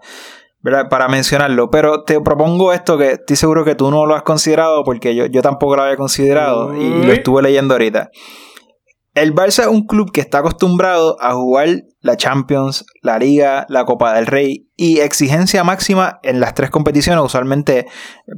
[0.88, 1.70] para mencionarlo.
[1.70, 5.26] Pero te propongo esto que estoy seguro que tú no lo has considerado porque yo,
[5.26, 8.10] yo tampoco lo había considerado y lo estuve leyendo ahorita.
[9.16, 13.86] El Barça es un club que está acostumbrado a jugar la Champions, la Liga, la
[13.86, 17.24] Copa del Rey y exigencia máxima en las tres competiciones.
[17.24, 17.86] Usualmente,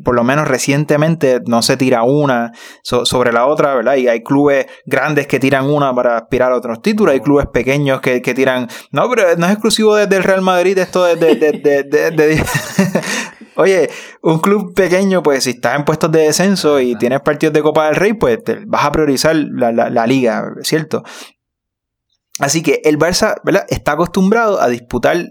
[0.04, 3.96] por lo menos recientemente, no se tira una sobre la otra, ¿verdad?
[3.96, 8.00] Y hay clubes grandes que tiran una para aspirar a otros títulos, hay clubes pequeños
[8.00, 8.68] que, tiran...
[8.92, 11.16] No, pero no es exclusivo desde el Real Madrid, esto de...
[11.16, 12.44] de,
[13.60, 13.90] Oye,
[14.22, 17.86] un club pequeño, pues si estás en puestos de descenso y tienes partidos de Copa
[17.86, 21.02] del Rey, pues te vas a priorizar la, la liga, ¿cierto?
[22.38, 23.66] Así que el Barça ¿verdad?
[23.68, 25.24] está acostumbrado a disputar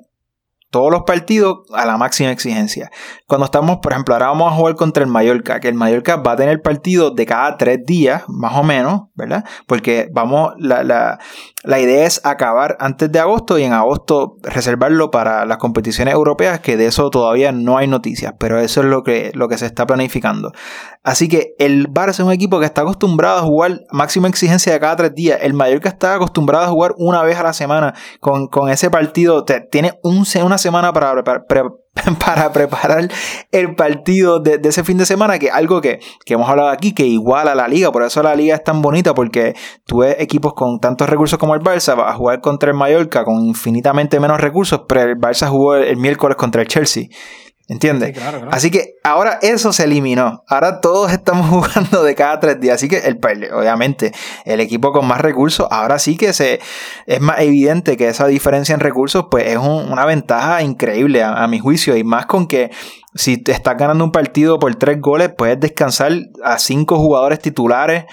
[0.69, 2.91] todos los partidos a la máxima exigencia.
[3.25, 6.33] Cuando estamos, por ejemplo, ahora vamos a jugar contra el Mallorca, que el Mallorca va
[6.33, 9.45] a tener partidos de cada tres días, más o menos, ¿verdad?
[9.65, 11.19] Porque vamos, la, la,
[11.63, 16.59] la idea es acabar antes de agosto y en agosto reservarlo para las competiciones europeas,
[16.59, 19.65] que de eso todavía no hay noticias, pero eso es lo que, lo que se
[19.65, 20.51] está planificando.
[21.03, 24.79] Así que el Barça es un equipo que está acostumbrado a jugar máxima exigencia de
[24.79, 25.39] cada tres días.
[25.41, 29.45] El Mallorca está acostumbrado a jugar una vez a la semana con, ese partido.
[29.71, 31.43] tiene un, una semana para, para,
[32.25, 33.07] para preparar
[33.51, 37.51] el partido de, ese fin de semana, que algo que, hemos hablado aquí, que iguala
[37.51, 40.79] a la liga, por eso la liga es tan bonita, porque tú ves equipos con
[40.79, 45.01] tantos recursos como el Barça, a jugar contra el Mallorca con infinitamente menos recursos, pero
[45.01, 47.07] el Barça jugó el miércoles contra el Chelsea.
[47.69, 48.17] ¿Entiendes?
[48.49, 50.45] Así que ahora eso se eliminó.
[50.47, 52.75] Ahora todos estamos jugando de cada tres días.
[52.75, 53.19] Así que el
[53.53, 54.13] obviamente,
[54.45, 56.61] el equipo con más recursos, ahora sí que se
[57.05, 61.59] es más evidente que esa diferencia en recursos, pues es una ventaja increíble a, mi
[61.59, 61.97] juicio.
[61.97, 62.71] Y más con que
[63.15, 68.05] si te estás ganando un partido por tres goles, puedes descansar a cinco jugadores titulares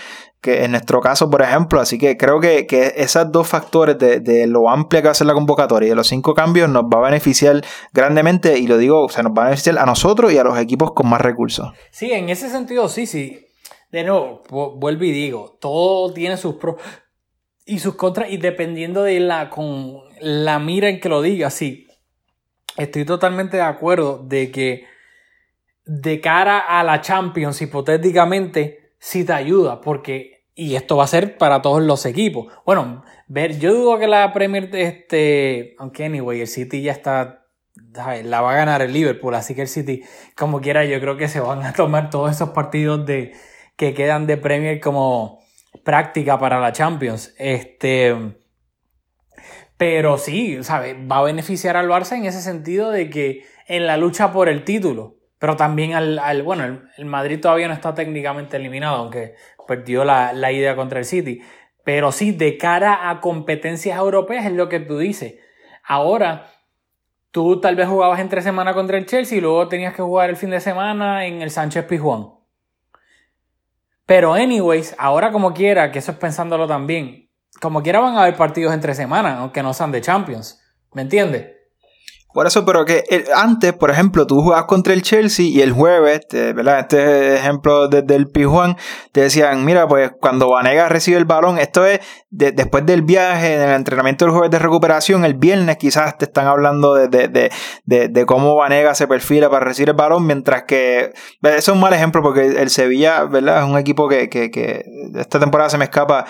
[0.45, 4.47] que en nuestro caso, por ejemplo, así que creo que, que esos dos factores de,
[4.47, 7.63] lo amplia que va la convocatoria y de los cinco cambios nos va a beneficiar
[7.95, 10.59] grandemente y lo digo, o sea, nos va a beneficiar a nosotros y a los
[10.59, 11.73] equipos con más recursos.
[11.91, 13.47] Sí, en ese sentido, sí, sí.
[13.91, 14.43] De nuevo,
[14.77, 16.77] vuelvo y digo, todo tiene sus pros
[17.65, 21.87] y sus contras y dependiendo de la, con la mira en que lo diga, sí.
[22.77, 24.85] Estoy totalmente de acuerdo de que
[25.87, 31.37] de cara a la Champions, hipotéticamente, sí te ayuda, porque y esto va a ser
[31.37, 32.53] para todos los equipos.
[32.65, 37.47] Bueno, ver, yo dudo que la Premier, este, aunque anyway, el City ya está,
[38.25, 40.03] la va a ganar el Liverpool, así que el City,
[40.37, 43.33] como quiera, yo creo que se van a tomar todos esos partidos de,
[43.77, 45.41] que quedan de Premier como
[45.83, 47.35] práctica para la Champions.
[47.39, 48.15] Este,
[49.77, 50.95] pero sí, ¿sabes?
[51.11, 54.65] Va a beneficiar al Barça en ese sentido de que en la lucha por el
[54.65, 59.35] título, pero también al, bueno, el, el, Madrid todavía no está técnicamente eliminado, aunque
[59.67, 61.43] perdió la, idea contra el City.
[61.85, 65.35] Pero sí, de cara a competencias europeas es lo que tú dices.
[65.83, 66.51] Ahora,
[67.31, 70.37] tú tal vez jugabas entre semana contra el Chelsea y luego tenías que jugar el
[70.37, 72.31] fin de semana en el Sánchez Pizjuán.
[74.07, 78.37] Pero anyways, ahora como quiera, que eso es pensándolo también, como quiera van a haber
[78.37, 80.61] partidos entre semana, aunque no sean de Champions.
[80.93, 81.54] ¿Me entiendes?
[82.35, 86.23] Por eso, pero que antes, por ejemplo, tú jugabas contra el Chelsea y el jueves,
[86.33, 86.81] ¿verdad?
[86.81, 88.77] Este ejemplo desde el Pijuan,
[89.13, 93.61] te decían, mira, pues cuando Vanega recibe el balón, esto es después del viaje, en
[93.61, 97.09] el entrenamiento del jueves de recuperación, el viernes quizás te están hablando de,
[97.85, 101.93] de, cómo Vanega se perfila para recibir el balón, mientras que, eso es un mal
[101.93, 103.63] ejemplo porque el Sevilla, ¿verdad?
[103.63, 104.83] Es un equipo que, que, que
[105.15, 106.25] esta temporada se me escapa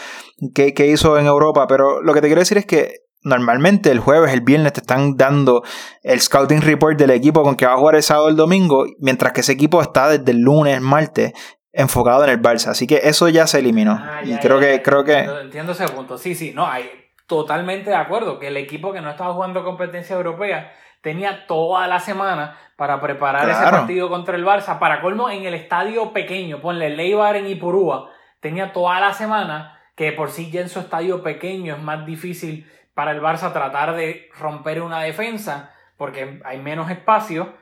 [0.54, 3.98] que, que hizo en Europa, pero lo que te quiero decir es que normalmente el
[3.98, 5.62] jueves, el viernes te están dando
[6.02, 9.32] el scouting report del equipo con que va a jugar el sábado el domingo, mientras
[9.32, 11.32] que ese equipo está desde el lunes, martes,
[11.72, 12.68] enfocado en el Barça.
[12.68, 13.98] Así que eso ya se eliminó.
[14.00, 15.18] Ah, y creo que, creo que.
[15.18, 16.16] Entiendo ese punto.
[16.18, 16.88] Sí, sí, no, hay
[17.26, 22.00] totalmente de acuerdo que el equipo que no estaba jugando competencia europea tenía toda la
[22.00, 24.78] semana para preparar ese partido contra el Barça.
[24.78, 28.10] Para colmo, en el estadio pequeño, ponle Leibar en Ipurúa,
[28.40, 32.66] tenía toda la semana, que por sí ya en su estadio pequeño es más difícil
[32.94, 37.54] para el Barça tratar de romper una defensa porque hay menos espacio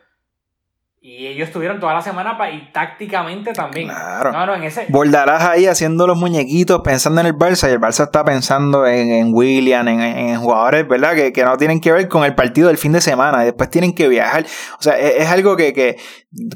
[1.04, 3.88] y ellos estuvieron toda la semana y tácticamente también.
[3.88, 4.30] Claro.
[4.30, 4.86] No, en ese...
[4.88, 9.34] Bordarás ahí haciendo los muñequitos pensando en el Barça y el Barça está pensando en,
[9.34, 11.16] William, en, jugadores, ¿verdad?
[11.16, 13.68] Que, que, no tienen que ver con el partido del fin de semana y después
[13.68, 14.46] tienen que viajar.
[14.78, 15.96] O sea, es, algo que, que,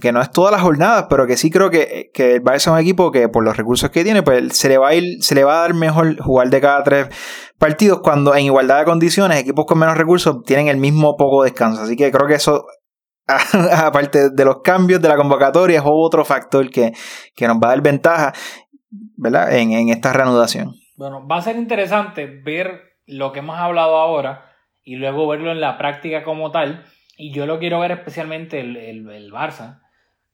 [0.01, 2.67] que, no es todas las jornadas, pero que sí creo que, que el Barça es
[2.69, 5.35] un equipo que por los recursos que tiene, pues se le va a ir, se
[5.35, 7.09] le va a dar mejor jugar de cada tres
[7.59, 11.83] partidos cuando en igualdad de condiciones equipos con menos recursos tienen el mismo poco descanso.
[11.83, 12.67] Así que creo que eso
[13.77, 16.93] aparte de los cambios de la convocatoria, es otro factor que,
[17.41, 18.33] nos va a dar ventaja
[19.17, 19.57] ¿verdad?
[19.57, 20.75] En, esta reanudación.
[20.97, 24.53] Bueno, va a ser interesante ver lo que hemos hablado ahora
[24.85, 26.85] y luego verlo en la práctica como tal.
[27.17, 29.81] Y yo lo quiero ver especialmente el, el, Barça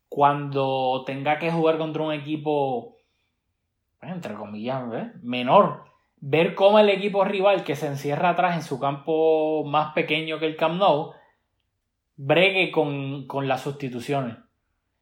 [0.08, 2.96] cuando tenga que jugar contra un equipo,
[4.02, 4.82] entre comillas,
[5.22, 5.84] menor.
[6.18, 10.46] ver cómo el equipo rival que se encierra atrás en su campo más pequeño que
[10.46, 11.12] el Camp Nou
[12.24, 14.36] bregue con, con las sustituciones.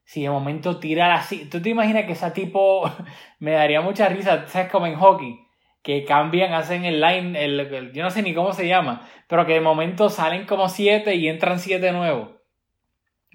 [0.05, 2.91] Si de momento tirar así, tú te imaginas que ese tipo
[3.39, 4.71] me daría mucha risa, ¿sabes?
[4.71, 5.39] Como en hockey,
[5.83, 9.55] que cambian, hacen el line, el, yo no sé ni cómo se llama, pero que
[9.55, 12.31] de momento salen como siete y entran siete nuevos.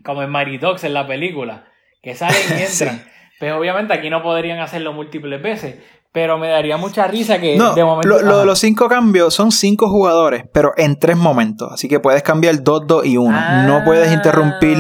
[0.04, 1.67] Como en Maridox en la película,
[2.02, 3.06] que salen y entran.
[3.39, 5.84] Pero obviamente aquí no podrían hacerlo múltiples veces.
[6.15, 8.08] Pero me daría mucha risa que de momento.
[8.08, 11.69] Lo, de los cinco cambios son cinco jugadores, pero en tres momentos.
[11.73, 13.38] Así que puedes cambiar dos, dos y uno.
[13.67, 14.78] no puedes interrumpir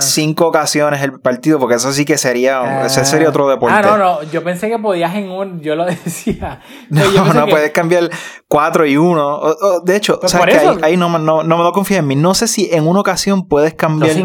[0.00, 3.74] cinco ocasiones el partido, porque eso sí que sería, ese sería otro deporte.
[3.76, 6.60] Ah, no, no, yo pensé que podías en un, yo lo decía.
[6.90, 8.10] No, no, puedes cambiar
[8.48, 9.40] cuatro y uno.
[9.84, 12.16] de hecho, pues ¿sabes que ahí, no, no, no, no confías en mí.
[12.16, 14.16] No sé si en una ocasión puedes cambiar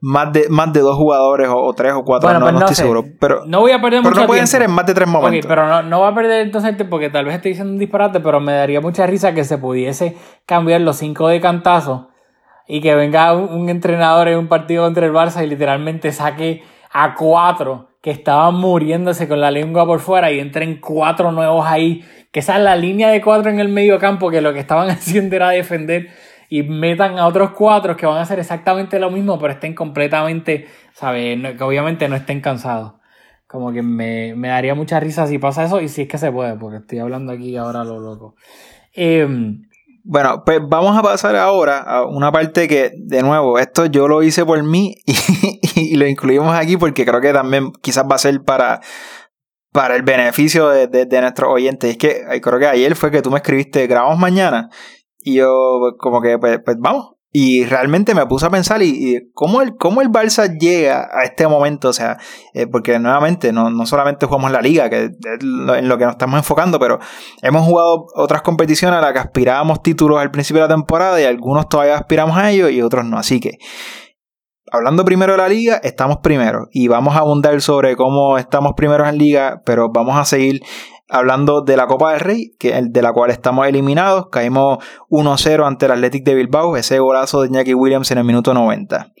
[0.00, 3.04] más de, más de dos jugadores o, tres o cuatro, no, pues no, estoy seguro.
[3.20, 5.46] Pero, no voy a perder pero no pueden ser en más de tres momentos.
[5.48, 8.40] pero no, no va a perder entonces porque tal vez estoy diciendo un disparate, pero
[8.40, 12.08] me daría mucha risa que se pudiese cambiar los cinco de cantazo
[12.68, 17.14] y que venga un, entrenador en un partido contra el Barça y literalmente saque a
[17.14, 22.40] cuatro que estaban muriéndose con la lengua por fuera y entren cuatro nuevos ahí, que
[22.40, 25.34] esa es la línea de cuatro en el medio campo, que lo que estaban haciendo
[25.34, 26.10] era defender
[26.50, 30.66] y metan a otros cuatro que van a hacer exactamente lo mismo, pero estén completamente,
[30.92, 31.56] ¿sabes?
[31.56, 32.94] que obviamente no estén cansados.
[33.46, 36.30] Como que me, me, daría mucha risa si pasa eso y si es que se
[36.30, 38.34] puede, porque estoy hablando aquí ahora lo loco.
[38.94, 39.26] Eh,
[40.10, 44.22] bueno, pues vamos a pasar ahora a una parte que, de nuevo, esto yo lo
[44.22, 44.94] hice por mí
[45.74, 48.80] y, lo incluimos aquí porque creo que también quizás va a ser para,
[49.70, 51.90] para el beneficio de, de, nuestros oyentes.
[51.90, 54.70] Es que creo que ayer fue que tú me escribiste, grabamos mañana.
[55.18, 59.60] Y yo, como que, pues, pues vamos, y realmente me puse a pensar, y, cómo,
[59.60, 62.16] el, cómo el Barça llega a este momento, o sea,
[62.54, 65.10] eh, porque nuevamente no, no, solamente jugamos la liga, que es
[65.42, 66.98] en lo que nos estamos enfocando, pero
[67.42, 71.24] hemos jugado otras competiciones a las que aspirábamos títulos al principio de la temporada y
[71.24, 73.18] algunos todavía aspiramos a ellos y otros no.
[73.18, 73.58] Así que,
[74.72, 79.06] hablando primero de la liga, estamos primero y vamos a abundar sobre cómo estamos primeros
[79.06, 80.62] en liga, pero vamos a seguir
[81.08, 84.28] hablando de la Copa del Rey, que, de la cual estamos eliminados.
[84.30, 84.78] Caímos
[85.10, 89.12] 1-0 ante el Athletic de Bilbao, ese golazo de Iñaki Williams en el minuto 90.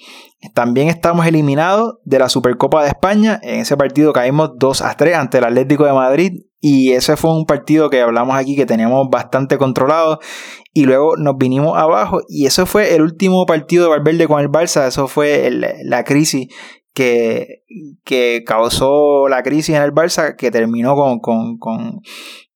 [0.54, 3.40] También estamos eliminados de la Supercopa de España.
[3.42, 6.32] En ese partido caímos 2 3 ante el Atlético de Madrid.
[6.60, 10.20] Y ese fue un partido que hablamos aquí que teníamos bastante controlado.
[10.72, 12.20] Y luego nos vinimos abajo.
[12.28, 14.86] Y eso fue el último partido de Valverde con el Barça.
[14.86, 16.48] Eso fue la crisis
[16.94, 17.64] que,
[18.04, 22.00] que causó la crisis en el Barça, que terminó con, con, con,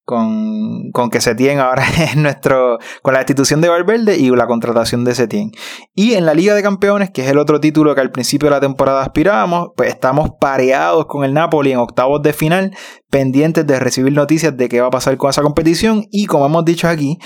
[0.05, 5.05] con, con que Setién ahora es nuestro, con la destitución de Valverde y la contratación
[5.05, 5.53] de Setién.
[5.95, 8.57] Y en la Liga de Campeones, que es el otro título que al principio de
[8.57, 12.77] la temporada aspirábamos, pues estamos pareados con el Napoli en octavos de final,
[13.11, 16.65] pendientes de recibir noticias de qué va a pasar con esa competición y como hemos
[16.65, 17.19] dicho aquí,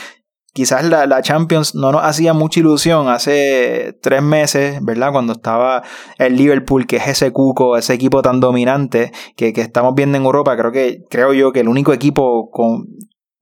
[0.56, 5.12] quizás la, Champions no nos hacía mucha ilusión hace tres meses, ¿verdad?
[5.12, 5.82] Cuando estaba
[6.16, 10.56] el Liverpool, que es ese cuco, ese equipo tan dominante que, estamos viendo en Europa.
[10.56, 12.86] Creo que, creo yo que el único equipo con,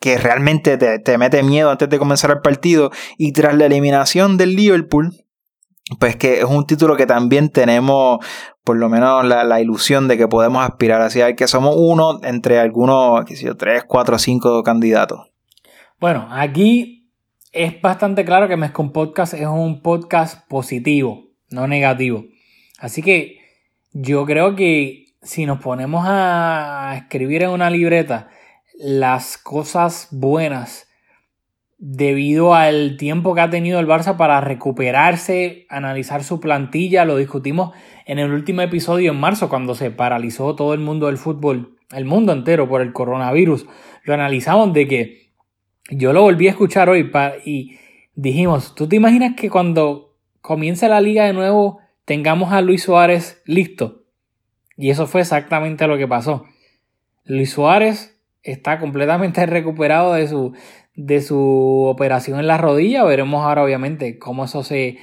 [0.00, 2.90] que realmente te, mete miedo antes de comenzar el partido.
[3.16, 5.14] Y tras la eliminación del Liverpool,
[6.00, 8.18] pues que es un título que también tenemos
[8.64, 13.24] por lo menos la, ilusión de que podemos aspirar hacia que somos uno entre algunos,
[13.24, 15.30] qué sé yo, tres, cuatro, cinco candidatos.
[16.00, 16.93] Bueno, aquí
[17.54, 22.24] es bastante claro que Mezcon Podcast es un podcast positivo, no negativo.
[22.78, 23.38] Así que
[23.92, 28.28] yo creo que si nos ponemos a escribir en una libreta
[28.76, 30.88] las cosas buenas
[31.78, 37.70] debido al tiempo que ha tenido el Barça para recuperarse, analizar su plantilla, lo discutimos
[38.04, 42.04] en el último episodio en marzo cuando se paralizó todo el mundo del fútbol, el
[42.04, 43.66] mundo entero por el coronavirus.
[44.02, 45.23] Lo analizamos de que
[45.90, 47.10] yo lo volví a escuchar hoy
[47.44, 47.78] y
[48.14, 53.42] dijimos, ¿tú te imaginas que cuando comience la liga de nuevo tengamos a Luis Suárez
[53.44, 54.04] listo?
[54.76, 56.44] Y eso fue exactamente lo que pasó.
[57.24, 60.52] Luis Suárez está completamente recuperado de su,
[60.94, 63.04] de su operación en la rodilla.
[63.04, 64.98] Veremos ahora obviamente cómo eso se,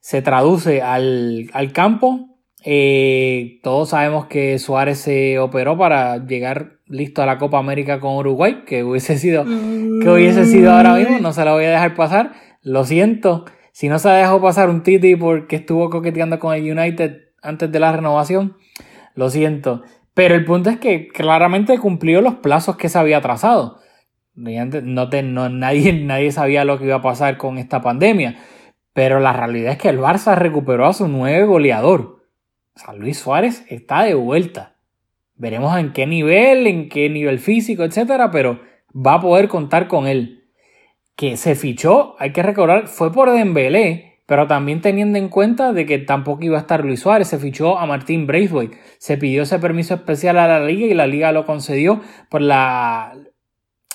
[0.00, 2.31] se traduce al, al campo.
[2.64, 8.16] Eh, todos sabemos que Suárez se operó para llegar listo a la Copa América con
[8.16, 11.94] Uruguay, que hubiese sido, que hubiese sido ahora mismo, no se la voy a dejar
[11.94, 12.32] pasar.
[12.62, 16.70] Lo siento, si no se ha dejado pasar un Titi porque estuvo coqueteando con el
[16.70, 18.56] United antes de la renovación,
[19.14, 19.82] lo siento.
[20.14, 23.80] Pero el punto es que claramente cumplió los plazos que se había trazado.
[24.34, 28.36] No, no, nadie, nadie sabía lo que iba a pasar con esta pandemia.
[28.92, 32.21] Pero la realidad es que el Barça recuperó a su nuevo goleador.
[32.96, 34.76] Luis Suárez está de vuelta.
[35.34, 38.60] Veremos en qué nivel, en qué nivel físico, etcétera, pero
[38.94, 40.44] va a poder contar con él.
[41.16, 45.84] Que se fichó, hay que recordar, fue por Dembélé, pero también teniendo en cuenta de
[45.84, 49.58] que tampoco iba a estar Luis Suárez, se fichó a Martín Braithwaite, se pidió ese
[49.58, 52.00] permiso especial a la liga y la liga lo concedió
[52.30, 53.14] por la,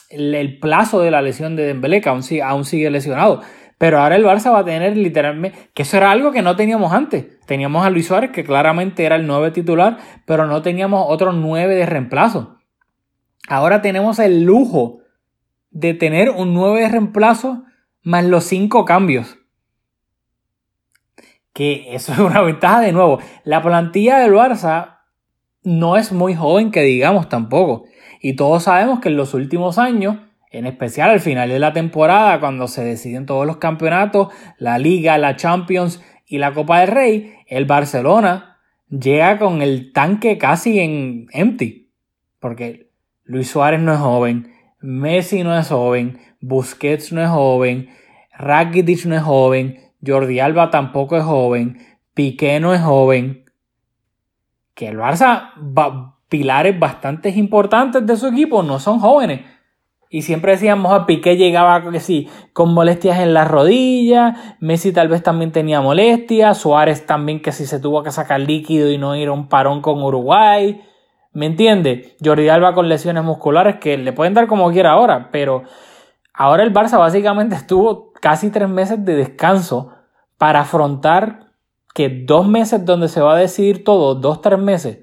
[0.10, 3.42] el, plazo de la lesión de Dembélé, que aún sigue lesionado.
[3.78, 6.94] Pero ahora el Barça va a tener literalmente, que eso era algo que no teníamos
[6.94, 7.40] antes.
[7.46, 11.76] Teníamos a Luis Suárez, que claramente era el 9 titular, pero no teníamos otros 9
[11.76, 12.58] de reemplazo.
[13.48, 15.00] Ahora tenemos el lujo
[15.70, 17.64] de tener un 9 de reemplazo
[18.02, 19.38] más los 5 cambios.
[21.54, 23.20] Que eso es una ventaja de nuevo.
[23.44, 25.02] La plantilla del Barça
[25.64, 27.86] no es muy joven que digamos tampoco.
[28.22, 30.18] Y todos sabemos que en los últimos años
[30.52, 35.18] en especial al final de la temporada, cuando se deciden todos los campeonatos, la Liga,
[35.18, 38.58] la Champions y la Copa del Rey, el Barcelona
[38.90, 41.92] llega con el tanque casi en empty.
[42.40, 42.90] Porque
[43.24, 47.90] Luis Suárez no es joven, Messi no es joven, Busquets no es joven,
[48.38, 51.80] Rakitic no es joven, Jordi Alba tampoco es joven,
[52.14, 53.44] Piqué no es joven.
[54.74, 55.52] Que el Barça,
[56.30, 59.42] pilares bastante importantes de su equipo no son jóvenes
[60.10, 65.10] y siempre decíamos a Piqué llegaba que sí, con molestias en las rodillas, Messi tal
[65.10, 69.16] vez también tenía molestias, Suárez también que si se tuvo que sacar líquido y no
[69.16, 70.82] ir a un parón con Uruguay.
[71.34, 72.16] ¿Me entiende?
[72.24, 75.64] Jordi Alba con lesiones musculares que le pueden dar como quiera ahora, pero
[76.34, 79.92] ahora el Barça básicamente estuvo casi tres meses de descanso
[80.38, 81.48] para afrontar
[81.94, 85.00] que dos meses donde se va a decidir todo, dos, tres meses,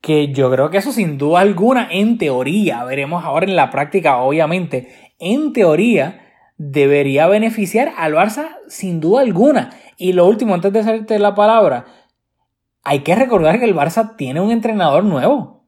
[0.00, 4.18] que yo creo que eso sin duda alguna, en teoría, veremos ahora en la práctica,
[4.18, 4.88] obviamente,
[5.18, 6.24] en teoría
[6.56, 9.70] debería beneficiar al Barça sin duda alguna.
[9.96, 11.86] Y lo último, antes de hacerte la palabra,
[12.84, 15.58] hay que recordar que el Barça tiene un entrenador nuevo.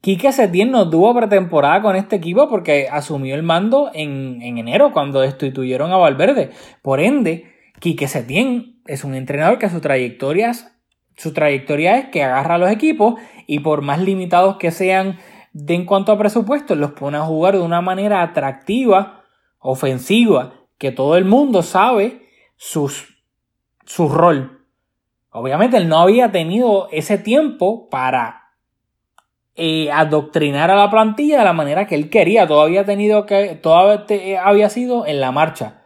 [0.00, 4.92] Quique Setién no tuvo pretemporada con este equipo porque asumió el mando en, en enero
[4.92, 6.50] cuando destituyeron a Valverde.
[6.82, 7.46] Por ende,
[7.80, 10.52] Quique Setién es un entrenador que su trayectoria,
[11.16, 13.14] su trayectoria es que agarra a los equipos
[13.46, 15.18] y por más limitados que sean
[15.52, 19.24] de en cuanto a presupuesto, los pone a jugar de una manera atractiva,
[19.58, 23.22] ofensiva, que todo el mundo sabe sus,
[23.86, 24.66] su rol.
[25.30, 28.50] Obviamente él no había tenido ese tiempo para
[29.54, 32.46] eh, adoctrinar a la plantilla de la manera que él quería.
[32.46, 35.84] Todavía tenido que, todavía había sido en la marcha.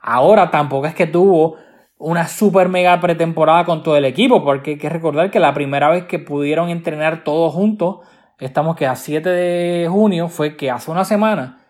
[0.00, 1.56] Ahora tampoco es que tuvo
[1.98, 5.90] una super mega pretemporada con todo el equipo, porque hay que recordar que la primera
[5.90, 7.98] vez que pudieron entrenar todos juntos,
[8.38, 11.64] estamos que a 7 de junio, fue que hace una semana.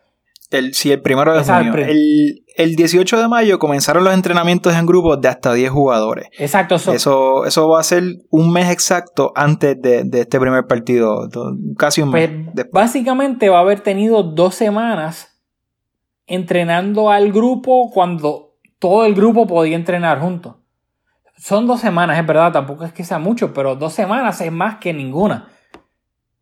[0.51, 1.75] El, sí, el primero de junio.
[1.75, 6.29] El, el, 18 de mayo comenzaron los entrenamientos en grupos de hasta 10 jugadores.
[6.39, 6.77] Exacto.
[6.77, 11.29] Eso, eso va a ser un mes exacto antes de, este primer partido,
[11.77, 12.31] casi un mes.
[12.55, 15.39] Pues, básicamente va a haber tenido dos semanas
[16.27, 18.48] entrenando al grupo cuando
[18.79, 20.57] todo el grupo podía entrenar juntos.
[21.37, 24.77] Son dos semanas, es verdad, tampoco es que sea mucho, pero dos semanas es más
[24.77, 25.49] que ninguna.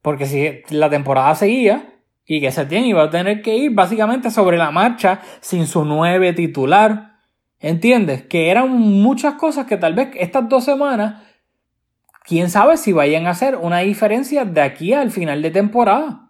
[0.01, 4.30] Porque si la temporada seguía y que se tiene iba a tener que ir básicamente
[4.30, 7.16] sobre la marcha sin su nueve titular.
[7.59, 8.24] ¿Entiendes?
[8.24, 11.22] Que eran muchas cosas que tal vez estas dos semanas,
[12.24, 16.26] quién sabe si vayan a hacer una diferencia de aquí al final de temporada.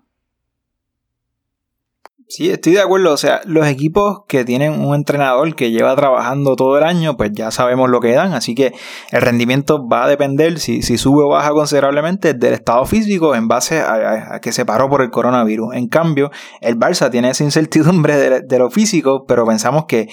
[2.29, 3.13] Sí, estoy de acuerdo.
[3.13, 7.31] O sea, los equipos que tienen un entrenador que lleva trabajando todo el año, pues
[7.33, 8.33] ya sabemos lo que dan.
[8.35, 8.75] Así que
[9.13, 13.47] el rendimiento va a depender, si, si sube o baja considerablemente, del estado físico en
[13.47, 15.75] base a, que se paró por el coronavirus.
[15.75, 20.09] En cambio, el Barça tiene esa incertidumbre de lo físico, pero pensamos que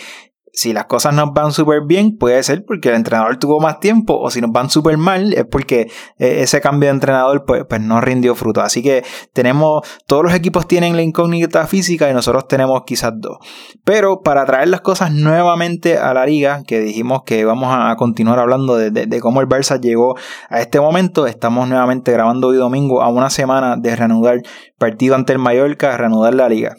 [0.56, 4.20] si las cosas nos van súper bien, puede ser porque el entrenador tuvo más tiempo,
[4.20, 5.90] o si nos van súper mal, es porque
[6.20, 8.62] eh, ese cambio de entrenador pues, pues, no rindió fruto.
[8.62, 13.40] Así que tenemos, todos los equipos tienen la incógnita física y nosotros tenemos quizás dos.
[13.84, 18.38] Pero para traer las cosas nuevamente a la liga, que dijimos que vamos a continuar
[18.38, 20.16] hablando de, de cómo el Barça llegó
[20.50, 24.38] a este momento, estamos nuevamente grabando hoy domingo a una semana de reanudar
[24.78, 26.76] partido ante el Mallorca, reanudar la liga.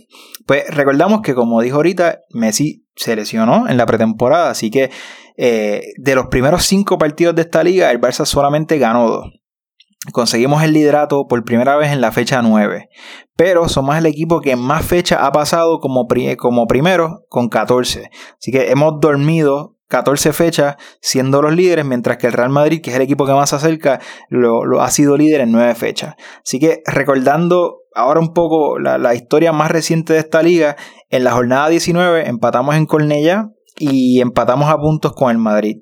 [0.47, 4.91] Pues recordamos que como dijo ahorita, Messi se lesionó en la pretemporada, así que
[5.37, 9.27] eh, de los primeros cinco partidos de esta liga, el Barça solamente ganó dos.
[10.13, 12.91] Conseguimos el liderato por primera vez en la fecha 9,
[13.37, 18.11] pero somos el equipo que más fecha ha pasado como, como primero con 14.
[18.39, 22.91] Así que hemos dormido 14 fechas siendo los líderes, mientras que el Real Madrid, que
[22.91, 26.17] es el equipo que más se acerca, lo, lo ha sido líder en 9 fechas.
[26.43, 30.77] Así que recordando ahora un poco la, historia más reciente de esta liga,
[31.15, 35.77] en la jornada 19 empatamos en Cornella y empatamos a puntos con el Madrid.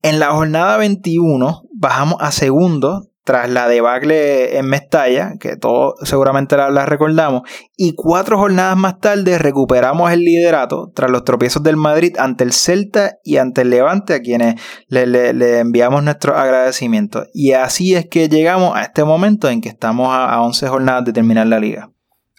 [0.00, 6.56] En la jornada 21 bajamos a segundo tras la debacle en Mestalla, que todos seguramente
[6.56, 7.42] la, recordamos,
[7.76, 12.52] y cuatro jornadas más tarde recuperamos el liderato tras los tropiezos del Madrid ante el
[12.52, 17.24] Celta y ante el Levante, a quienes le, enviamos nuestro agradecimiento.
[17.32, 21.06] Y así es que llegamos a este momento en que estamos a, a 11 jornadas
[21.06, 21.93] de terminar la liga.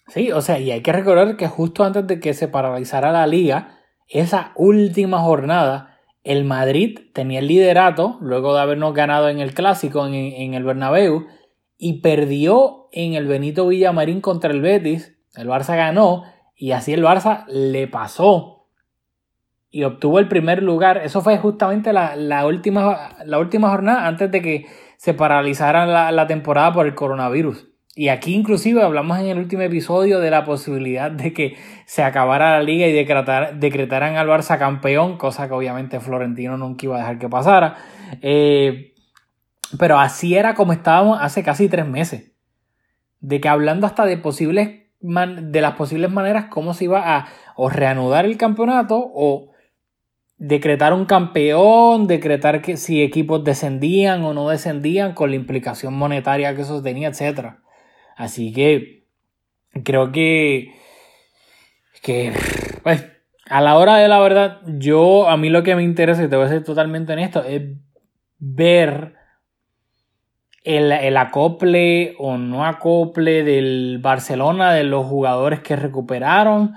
[0.07, 3.25] Sí, o sea, y hay que recordar que justo antes de que se paralizara la
[3.25, 9.53] liga, esa última jornada, el Madrid tenía el liderato luego de habernos ganado en el
[9.53, 11.27] clásico en, el Bernabéu
[11.77, 15.17] y perdió en el Benito Villamarín contra el Betis.
[15.35, 16.23] El Barça ganó
[16.55, 18.67] y así el Barça le pasó
[19.71, 20.97] y obtuvo el primer lugar.
[20.97, 24.65] Eso fue justamente la, última, la última jornada antes de que
[24.97, 27.74] se paralizara la temporada por el coronavirus.
[27.97, 32.51] Y aquí inclusive hablamos en el último episodio de la posibilidad de que se acabara
[32.51, 37.19] la liga y decretaran al Barça campeón, cosa que obviamente Florentino nunca iba a dejar
[37.19, 37.77] que pasara.
[38.21, 38.93] Eh,
[39.79, 42.33] pero así era como estábamos hace casi tres meses.
[43.21, 47.69] De que hablando hasta de posibles de las posibles maneras cómo se iba a o
[47.69, 49.51] reanudar el campeonato o
[50.37, 56.55] decretar un campeón, decretar que si equipos descendían o no descendían con la implicación monetaria
[56.55, 57.61] que eso tenía, etcétera.
[58.15, 59.05] Así que
[59.83, 60.73] creo que,
[62.01, 62.33] que
[62.81, 63.05] pues,
[63.49, 66.35] a la hora de la verdad, yo, a mí lo que me interesa, y te
[66.35, 67.61] voy a ser totalmente honesto, es
[68.39, 69.15] ver
[70.63, 76.73] el, el, acople o no acople del Barcelona, de los jugadores que recuperaron,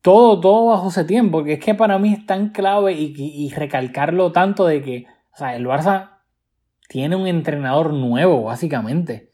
[0.00, 3.50] todo, todo bajo ese tiempo, porque es que para mí es tan clave y, y
[3.50, 6.20] recalcarlo tanto de que, o sea, el Barça
[6.88, 9.30] tiene un entrenador nuevo, básicamente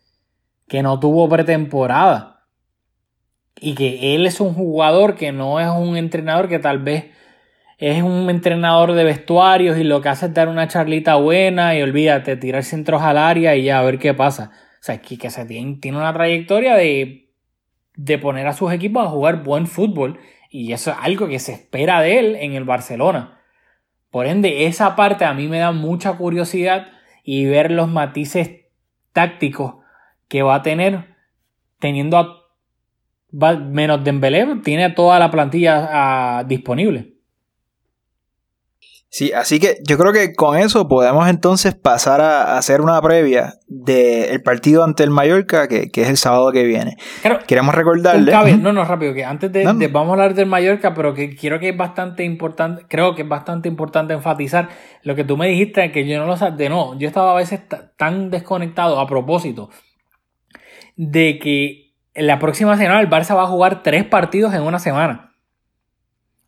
[0.72, 2.46] que no tuvo pretemporada.
[3.60, 7.10] Y que él es un jugador que no es un entrenador que tal vez
[7.76, 11.82] es un entrenador de vestuarios y lo que hace es dar una charlita buena y
[11.82, 14.50] olvídate, tirar centros al área y ya a ver qué pasa.
[14.54, 17.28] O sea, que, que se tiene, tiene una trayectoria de,
[17.94, 21.52] de poner a sus equipos a jugar buen fútbol y eso es algo que se
[21.52, 23.42] espera de él en el Barcelona.
[24.10, 26.86] Por ende, esa parte a mí me da mucha curiosidad
[27.22, 28.62] y ver los matices
[29.12, 29.81] tácticos
[30.32, 31.14] que va a tener
[31.78, 32.38] teniendo a
[33.58, 37.12] menos Dembélé, tiene toda la plantilla disponible.
[39.10, 43.56] Sí, así que yo creo que con eso podemos entonces pasar a hacer una previa
[43.68, 46.96] del partido ante el Mallorca, que, es el sábado que viene.
[47.46, 48.32] Queremos recordarle.
[48.56, 51.68] no, no, rápido, que antes de, vamos a hablar del Mallorca, pero que quiero que
[51.68, 54.70] es bastante importante, creo que es bastante importante enfatizar
[55.02, 57.60] lo que tú me dijiste, que yo no lo sabía, no, yo estaba a veces
[57.98, 59.68] tan desconectado a propósito
[61.10, 65.34] de que la próxima semana el Barça va a jugar tres partidos en una semana.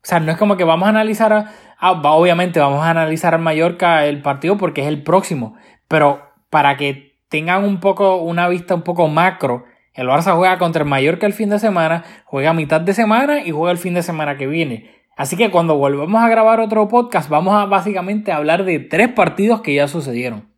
[0.01, 1.47] O sea, no es como que vamos a analizar,
[1.77, 5.55] ah, obviamente vamos a analizar al Mallorca el partido porque es el próximo,
[5.87, 10.83] pero para que tengan un poco una vista un poco macro, el Barça juega contra
[10.83, 13.93] el Mallorca el fin de semana, juega a mitad de semana y juega el fin
[13.93, 14.91] de semana que viene.
[15.17, 19.61] Así que cuando volvamos a grabar otro podcast, vamos a básicamente hablar de tres partidos
[19.61, 20.54] que ya sucedieron.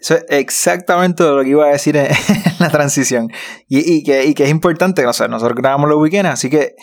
[0.00, 2.08] Eso es exactamente lo que iba a decir en,
[2.58, 3.28] la transición.
[3.68, 6.74] Y, que, y que es importante, o sea, nosotros grabamos los weekends, así que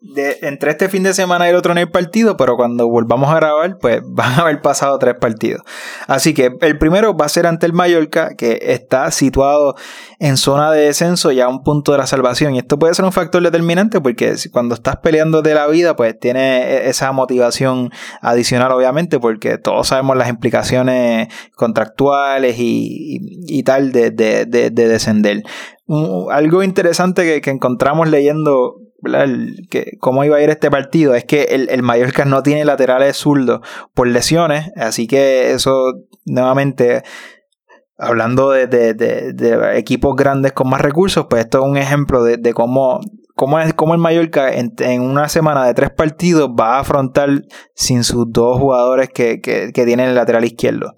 [0.00, 3.30] de, entre este fin de semana y el otro no hay partido, pero cuando volvamos
[3.30, 5.62] a grabar, pues van a haber pasado tres partidos.
[6.06, 9.74] Así que el primero va a ser ante el Mallorca, que está situado
[10.18, 12.54] en zona de descenso y a un punto de la salvación.
[12.54, 16.18] Y esto puede ser un factor determinante porque cuando estás peleando de la vida, pues
[16.18, 17.90] tiene e, esa motivación
[18.20, 25.42] adicional, obviamente, porque todos sabemos las implicaciones contractuales y, tal de, descender.
[26.30, 28.85] algo interesante que encontramos leyendo
[30.00, 33.60] cómo iba a ir este partido es que el, Mallorca no tiene laterales zurdos
[33.94, 35.92] por lesiones, así que eso
[36.24, 37.02] nuevamente
[37.98, 43.00] hablando de, equipos grandes con más recursos, pues esto es un ejemplo de, cómo,
[43.34, 47.42] cómo, el Mallorca en, una semana de tres partidos va a afrontar
[47.74, 50.94] sin sus dos jugadores que tienen el lateral izquierdo.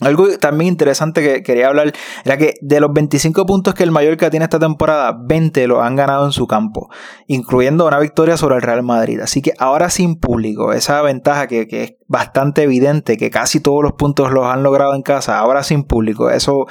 [0.00, 1.92] Algo también interesante que quería hablar
[2.24, 5.96] era que de los 25 puntos que el Mallorca tiene esta temporada, 20 los han
[5.96, 6.88] ganado en su campo,
[7.26, 9.20] incluyendo una victoria sobre el Real Madrid.
[9.20, 13.82] Así que ahora sin público, esa ventaja que, que es bastante evidente, que casi todos
[13.82, 16.66] los puntos los han logrado en casa, ahora sin público, eso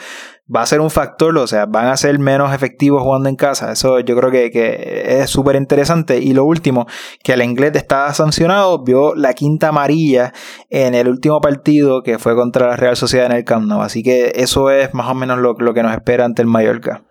[0.53, 3.71] va a ser un factor, o sea, van a ser menos efectivos jugando en casa.
[3.71, 6.19] Eso yo creo que, es súper interesante.
[6.19, 6.87] Y lo último,
[7.23, 10.33] que el inglés está sancionado, vio la quinta amarilla
[10.69, 13.81] en el último partido que fue contra la Real Sociedad en el Camp Nou.
[13.81, 17.03] Así que eso es más o menos lo, que nos espera ante el Mallorca.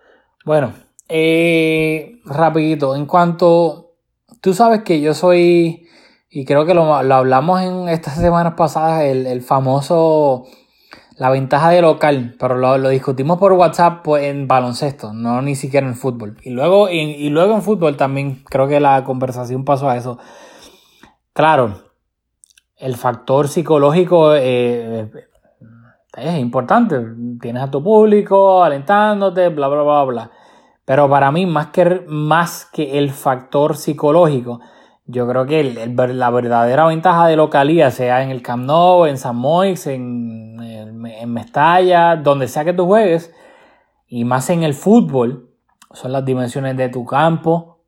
[0.43, 0.73] Bueno,
[1.07, 3.91] eh, rapidito, en cuanto,
[4.41, 5.87] tú sabes que yo soy,
[6.29, 10.45] y creo que lo, hablamos en estas semanas pasadas, el, el famoso
[11.17, 15.55] la ventaja de local, pero lo, lo discutimos por WhatsApp pues, en baloncesto, no ni
[15.55, 16.37] siquiera en fútbol.
[16.43, 20.19] Y luego, y, y luego en fútbol también creo que la conversación pasó a eso.
[21.33, 21.81] Claro,
[22.77, 25.09] el factor psicológico eh,
[26.15, 26.99] es importante.
[27.41, 30.31] Tienes a tu público alentándote, bla, bla, bla, bla.
[30.85, 34.61] Pero para mí, más que, más que el factor psicológico,
[35.07, 39.37] yo creo que la verdadera ventaja de localía, sea en el Camp Nou, en San
[39.37, 43.33] Moix, en, en, en, Mestalla, donde sea que tú juegues,
[44.07, 45.49] y más en el fútbol,
[45.93, 47.79] son las dimensiones de tu campo,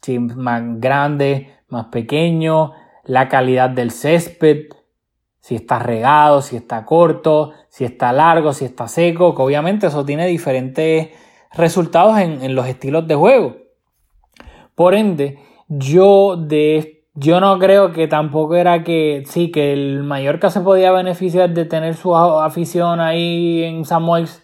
[0.00, 2.72] si más grande, más pequeño,
[3.04, 4.68] la calidad del césped,
[5.40, 10.02] si está regado, si está corto, si está largo, si está seco, que obviamente eso
[10.06, 11.10] tiene diferentes
[11.52, 13.56] resultados en, en los estilos de juego.
[14.74, 15.38] Por ende,
[15.68, 20.90] yo de yo no creo que tampoco era que sí, que el Mallorca se podía
[20.90, 24.42] beneficiar de tener su afición ahí en San Moix,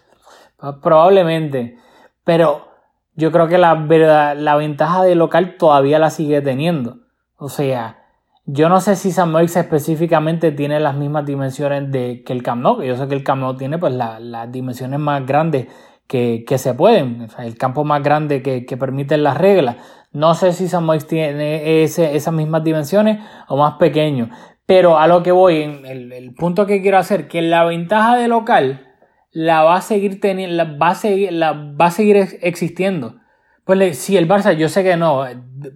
[0.81, 1.77] probablemente,
[2.23, 2.69] pero
[3.15, 6.99] yo creo que la verdad, la ventaja de local todavía la sigue teniendo.
[7.35, 7.99] O sea,
[8.45, 12.61] yo no sé si San Moix específicamente tiene las mismas dimensiones de, que el Camp
[12.61, 15.67] Nou, yo sé que el Camp Nou tiene pues la, las dimensiones más grandes
[16.11, 19.77] que, que se pueden, el campo más grande que, que, permiten las reglas.
[20.11, 24.29] No sé si San tiene esas mismas dimensiones o más pequeño,
[24.65, 28.27] pero a lo que voy, el, el, punto que quiero hacer, que la ventaja de
[28.27, 28.87] local
[29.31, 33.15] la va a seguir teniendo, va a seguir, la, va a seguir existiendo.
[33.63, 35.25] Pues si el Barça, yo sé que no,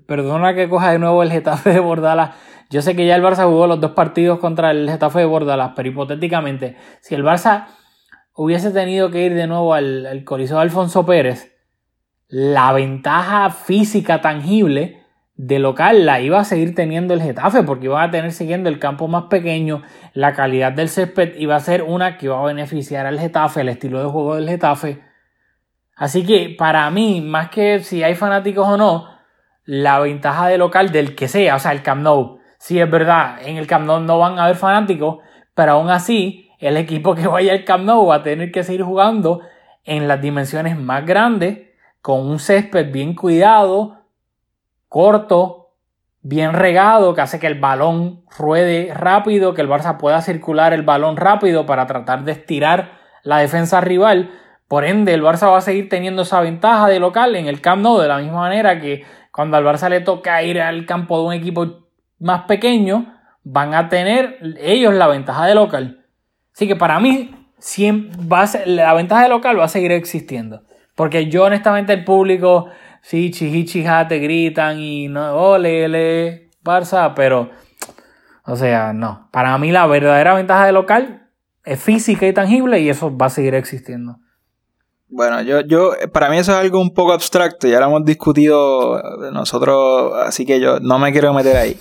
[0.05, 2.35] perdona que coja de nuevo el Getafe de Bordala
[2.69, 5.73] yo sé que ya el Barça jugó los dos partidos contra el Getafe de Bordalas,
[5.75, 7.67] pero hipotéticamente, si el Barça
[8.33, 11.54] hubiese tenido que ir de nuevo al, al Coliseo Alfonso Pérez,
[12.27, 15.03] la ventaja física tangible
[15.35, 18.79] de local la iba a seguir teniendo el Getafe porque iba a tener siguiendo el
[18.79, 23.05] campo más pequeño, la calidad del césped iba a ser una que iba a beneficiar
[23.05, 25.01] al Getafe, el estilo de juego del Getafe.
[25.95, 29.09] Así que para mí, más que si hay fanáticos o no,
[29.65, 33.37] la ventaja de local del que sea, o sea, el Camp Nou, Sí, es verdad,
[33.45, 35.19] en el Camp Nou no van a haber fanáticos,
[35.53, 38.81] pero aún así, el equipo que vaya al Camp Nou va a tener que seguir
[38.81, 39.41] jugando
[39.83, 41.64] en las dimensiones más grandes,
[42.05, 43.97] con un césped bien cuidado,
[44.89, 45.71] corto,
[46.21, 50.83] bien regado, que hace que el balón ruede rápido, que el Barça pueda circular el
[50.83, 52.91] balón rápido para tratar de estirar
[53.23, 54.29] la defensa rival.
[54.67, 57.81] Por ende, el Barça va a seguir teniendo esa ventaja de local en el Camp
[57.81, 61.25] Nou, de la misma manera que cuando al Barça le toca ir al campo de
[61.25, 61.87] un equipo
[62.19, 63.05] más pequeños
[63.43, 66.05] van a tener ellos la ventaja de local.
[66.53, 67.33] Así que para mí,
[68.67, 70.61] la ventaja de local va a seguir existiendo.
[70.95, 72.67] Porque yo honestamente el público,
[73.01, 77.51] sí, chihichija, te gritan y no, ole, ole, Barça, pero,
[78.45, 79.29] o sea, no.
[79.31, 81.29] Para mí la verdadera ventaja de local
[81.63, 84.17] es física y tangible y eso va a seguir existiendo.
[85.07, 89.01] Bueno, yo, yo, para mí eso es algo un poco abstracto, ya lo hemos discutido
[89.31, 91.77] nosotros, así que yo no me quiero meter ahí.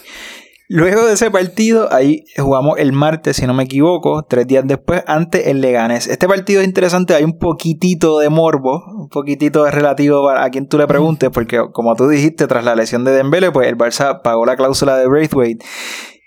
[0.66, 5.02] Luego de ese partido, ahí jugamos el martes, si no me equivoco, tres días después,
[5.06, 6.06] ante el Leganés.
[6.06, 10.66] Este partido es interesante, hay un poquitito de morbo, un poquitito de relativo a quien
[10.66, 14.22] tú le preguntes, porque como tú dijiste, tras la lesión de Dembele, pues el Barça
[14.22, 15.64] pagó la cláusula de Braithwaite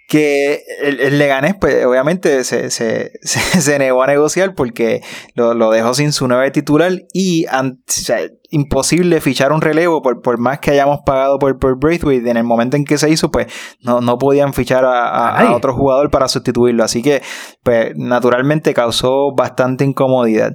[0.08, 5.02] que el, el, Leganés, pues obviamente se, se, se, se, negó a negociar porque
[5.36, 10.22] lo, lo, dejó sin su nueva titular y o sea, imposible fichar un relevo por,
[10.22, 12.30] por más que hayamos pagado por, por Braithwaite.
[12.30, 13.48] En el momento en que se hizo, pues
[13.82, 16.86] no, no podían fichar a, a, a otro jugador para sustituirlo.
[16.86, 17.22] Así que,
[17.64, 20.54] pues naturalmente causó bastante incomodidad.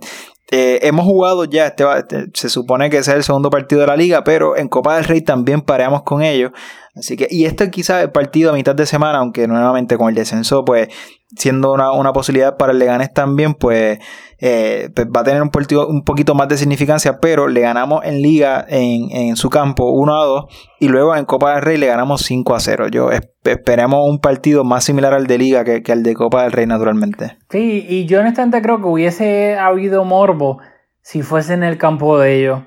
[0.55, 3.87] Eh, hemos jugado ya, este, este, se supone que ese es el segundo partido de
[3.87, 6.53] la liga, pero en Copa del Rey también pareamos con ellos.
[6.95, 10.15] Así que, y este quizás el partido a mitad de semana, aunque nuevamente con el
[10.15, 10.89] descenso, pues
[11.35, 13.99] siendo una, una posibilidad para el Leganés también, pues,
[14.39, 18.05] eh, pues, va a tener un, partido, un poquito más de significancia, pero le ganamos
[18.05, 20.45] en liga en, en, su campo 1 a 2
[20.81, 22.89] y luego en Copa del Rey le ganamos 5 a 0.
[22.89, 23.09] Yo
[23.45, 26.67] esperemos un partido más similar al de liga que, que al de Copa del Rey
[26.67, 27.39] naturalmente.
[27.49, 30.59] Sí, y yo honestamente creo que hubiese habido morbo
[31.01, 32.63] si fuese en el campo de ellos,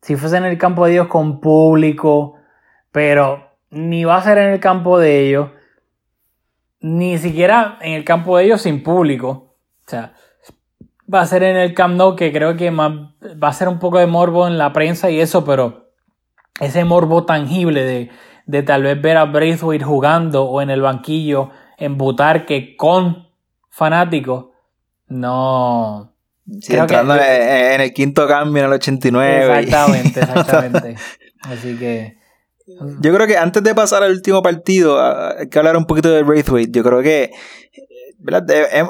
[0.00, 2.34] si fuese en el campo de ellos con público,
[2.92, 5.50] pero ni va a ser en el campo de ellos,
[6.80, 9.56] ni siquiera en el campo de ellos sin público.
[9.86, 10.14] O sea,
[11.12, 12.92] va a ser en el Camp Nou, que creo que más,
[13.42, 15.90] va a ser un poco de morbo en la prensa y eso, pero
[16.60, 18.10] ese morbo tangible de,
[18.46, 23.28] de tal vez ver a Braithwaite jugando o en el banquillo en Butarque con
[23.70, 24.46] fanáticos,
[25.08, 26.12] no.
[26.60, 29.60] Sí, entrando que, en el quinto cambio en el 89.
[29.60, 30.96] Exactamente, exactamente.
[31.42, 32.23] Así que.
[32.66, 36.22] Yo creo que antes de pasar al último partido, hay que hablar un poquito de
[36.22, 36.70] Braithwaite.
[36.72, 37.30] Yo creo que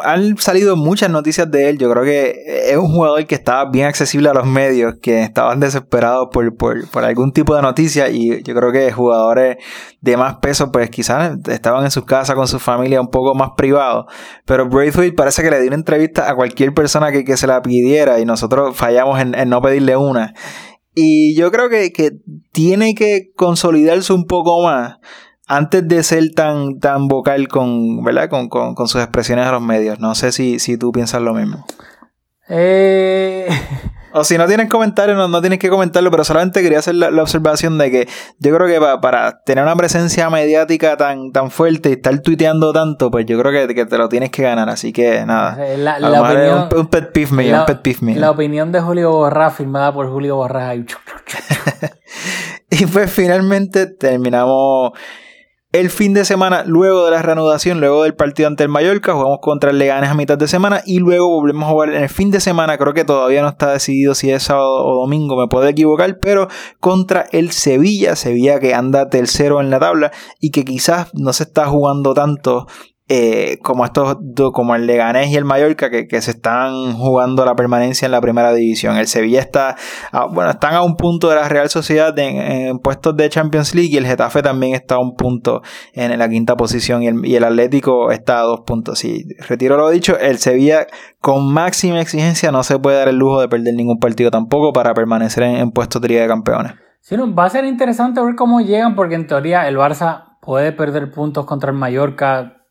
[0.05, 1.79] han salido muchas noticias de él.
[1.79, 5.59] Yo creo que es un jugador que estaba bien accesible a los medios, que estaban
[5.59, 8.09] desesperados por, por, por algún tipo de noticia.
[8.11, 9.57] Y yo creo que jugadores
[10.01, 13.51] de más peso, pues quizás estaban en sus casas con su familia un poco más
[13.57, 14.07] privados.
[14.45, 18.21] Pero Braithwaite parece que le dio una entrevista a cualquier persona que, se la pidiera
[18.21, 20.33] y nosotros fallamos en no pedirle una.
[20.95, 22.13] Y yo creo que, que
[22.53, 24.99] tiene que consolidarse un poco más
[25.47, 28.31] antes de ser tan, tan vocal con, ¿verdad?
[28.31, 29.99] Con, con, con sus expresiones a los medios.
[29.99, 31.67] No sé si, si tú piensas lo mismo.
[32.49, 33.49] Eh...
[34.17, 37.09] O si no tienes comentarios, no, no tienes que comentarlo, pero solamente quería hacer la,
[37.21, 38.09] observación de que
[38.39, 43.11] yo creo que para, tener una presencia mediática tan, tan fuerte y estar tuiteando tanto,
[43.11, 44.69] pues yo creo que, que te lo tienes que ganar.
[44.69, 45.59] Así que nada.
[45.77, 48.21] La, la opinión, un, un, pet peeve mío, un pet peeve mío.
[48.21, 50.75] La opinión de Julio Borra, firmada por Julio Borra.
[52.71, 54.93] y pues finalmente terminamos
[55.75, 59.41] el fin de semana, luego de la reanudación, luego del partido ante el Mallorca, jugamos
[59.43, 62.31] contra el Leganes a mitad de semana y luego volvemos a jugar en el fin
[62.31, 62.79] de semana.
[62.79, 66.47] Creo que todavía no está decidido si es sábado o domingo, me puedo equivocar, pero
[66.79, 71.43] contra el Sevilla, Sevilla que anda tercero en la tabla y que quizás no se
[71.43, 72.69] está jugando tanto
[73.07, 74.17] eh, como estos
[74.55, 78.55] como el Leganés y el Mallorca que, se están jugando la permanencia en la primera
[78.55, 78.97] división.
[78.97, 79.77] El Sevilla está,
[80.31, 83.99] bueno, están a un punto de la Real Sociedad en, puestos de Champions League y
[83.99, 85.61] el Getafe también está a un punto
[85.93, 89.05] en la quinta posición y el, y el Atlético está a dos puntos.
[89.05, 90.87] Y retiro lo dicho, el Sevilla
[91.21, 94.95] con máxima exigencia no se puede dar el lujo de perder ningún partido tampoco para
[94.95, 96.73] permanecer en, puestos de Liga de Campeones.
[97.01, 101.11] Sí, va a ser interesante ver cómo llegan porque en teoría el Barça puede perder
[101.11, 102.64] puntos contra el Mallorca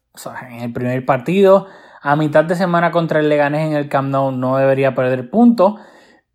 [0.50, 1.68] en el primer partido.
[2.02, 5.76] A mitad de semana contra el Leganés en el Camp Nou no debería perder puntos.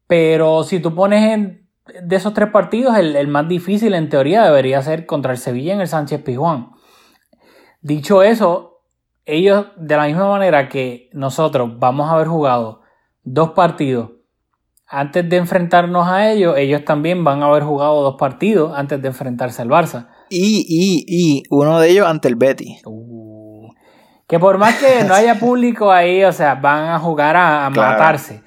[0.06, 1.68] Pero si tú pones en,
[2.02, 5.80] de esos tres partidos, el, más difícil en teoría debería ser contra el Sevilla en
[5.80, 6.70] el Sánchez Pizjuán.
[7.82, 8.82] Dicho eso,
[9.26, 12.80] ellos de la misma manera que nosotros vamos a haber jugado
[13.22, 14.10] dos partidos
[14.90, 19.08] antes de enfrentarnos a ellos, ellos también van a haber jugado dos partidos antes de
[19.08, 20.08] enfrentarse al Barça.
[20.30, 22.78] Y, y, y uno de ellos ante el Betty.
[22.86, 23.17] Uh,
[24.28, 28.42] que por más que no haya público ahí, o sea, van a jugar a, matarse.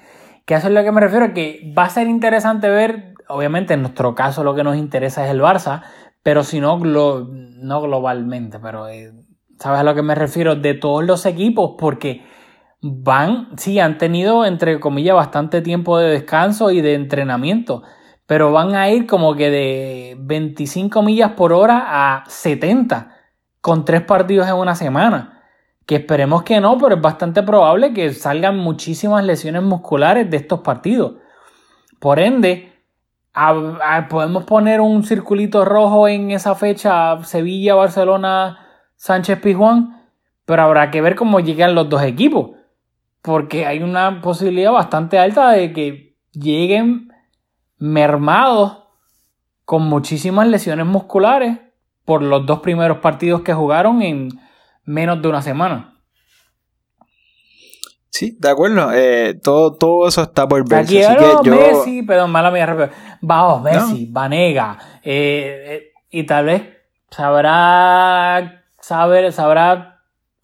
[0.46, 3.82] Que eso es lo que me refiero, que va a ser interesante ver, obviamente en
[3.82, 5.82] nuestro caso lo que nos interesa es el Barça,
[6.22, 9.12] pero si no, no globalmente, pero eh,
[9.58, 10.54] ¿sabes a lo que me refiero?
[10.54, 12.24] De todos los equipos, porque
[12.80, 17.82] van, sí, han tenido, entre comillas, bastante tiempo de descanso y de entrenamiento,
[18.26, 23.16] pero van a ir como que de 25 millas por hora a 70,
[23.60, 25.41] con tres partidos en una semana
[25.86, 30.60] que esperemos que no, pero es bastante probable que salgan muchísimas lesiones musculares de estos
[30.60, 31.14] partidos.
[31.98, 32.72] Por ende,
[34.08, 38.66] podemos poner un circulito rojo en esa fecha Sevilla, Barcelona,
[38.96, 40.08] Sánchez Pizjuán,
[40.44, 42.50] pero habrá que ver cómo llegan los dos equipos,
[43.22, 47.12] porque hay una posibilidad bastante alta de que lleguen
[47.78, 48.84] mermados
[49.64, 51.58] con muchísimas lesiones musculares
[52.04, 54.28] por los dos primeros partidos que jugaron en
[54.84, 55.92] menos de una semana.
[58.12, 58.92] Sí, de acuerdo.
[58.92, 60.80] Eh, todo, todo eso está por ver.
[60.80, 61.56] Aquí así que yo...
[61.56, 62.90] Messi, perdón, mala mía, rápido.
[63.22, 64.78] Vamos, Messi, Vanega.
[65.02, 66.62] Eh, eh, y tal vez
[67.10, 70.02] sabrá, saber, sabrá,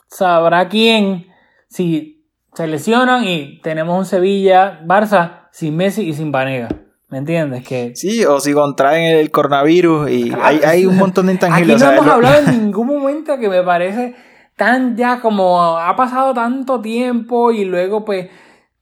[0.08, 1.26] sabrá quién
[1.68, 6.68] si se lesionan y tenemos un Sevilla, Barça sin Messi y sin Vanega.
[7.10, 7.66] ¿Me entiendes?
[7.66, 7.92] Que...
[7.94, 11.82] Sí, o si contraen el coronavirus y hay, hay, un montón de intangibles.
[11.82, 14.14] Aquí no hemos hablado en ningún momento que me parece
[14.58, 18.28] tan ya como ha pasado tanto tiempo y luego pues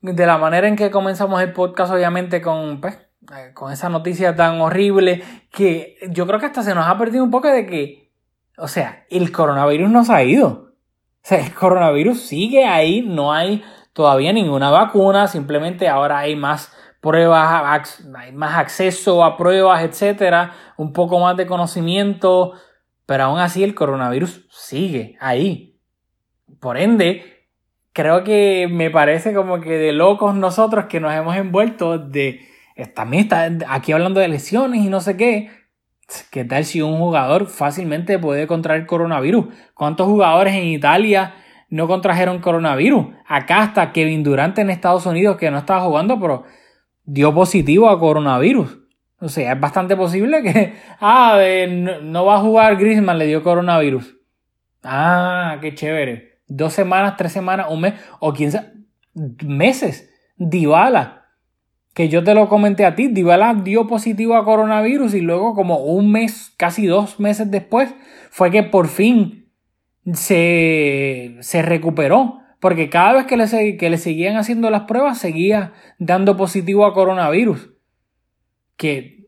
[0.01, 2.97] de la manera en que comenzamos el podcast obviamente con pues,
[3.31, 7.23] eh, con esa noticia tan horrible que yo creo que hasta se nos ha perdido
[7.23, 8.11] un poco de que
[8.57, 10.47] o sea el coronavirus no se ha ido.
[10.47, 10.73] O
[11.21, 13.63] sea el coronavirus sigue ahí no hay
[13.93, 20.91] todavía ninguna vacuna simplemente ahora hay más pruebas hay más acceso a pruebas etcétera un
[20.91, 22.53] poco más de conocimiento
[23.07, 25.79] pero aún así el coronavirus sigue ahí.
[26.59, 27.23] Por ende,
[27.93, 32.41] creo que me parece como que de locos nosotros que nos hemos envuelto de...
[32.93, 35.49] También está aquí hablando de lesiones y no sé qué.
[36.31, 39.47] ¿Qué tal si un jugador fácilmente puede contraer coronavirus?
[39.73, 41.35] ¿Cuántos jugadores en Italia
[41.69, 43.07] no contrajeron coronavirus?
[43.25, 46.43] Acá está Kevin Durant en Estados Unidos que no estaba jugando, pero
[47.03, 48.79] dio positivo a coronavirus.
[49.19, 51.39] O sea, es bastante posible que, ah,
[52.03, 54.15] no, va a jugar Griezmann, le dio coronavirus.
[54.83, 56.39] Ah, qué chévere.
[56.47, 58.73] Dos semanas, tres semanas, un mes, o quién sabe,
[59.43, 60.09] meses.
[60.37, 61.25] Dybala,
[61.93, 65.79] que yo te lo comenté a ti, Dybala dio positivo a coronavirus y luego como
[65.79, 67.93] un mes, casi dos meses después,
[68.29, 69.49] fue que por fin
[70.13, 72.39] se, se recuperó.
[72.59, 76.93] porque cada vez que le, que le seguían haciendo las pruebas seguía dando positivo a
[76.93, 77.76] coronavirus.
[78.77, 79.27] Que,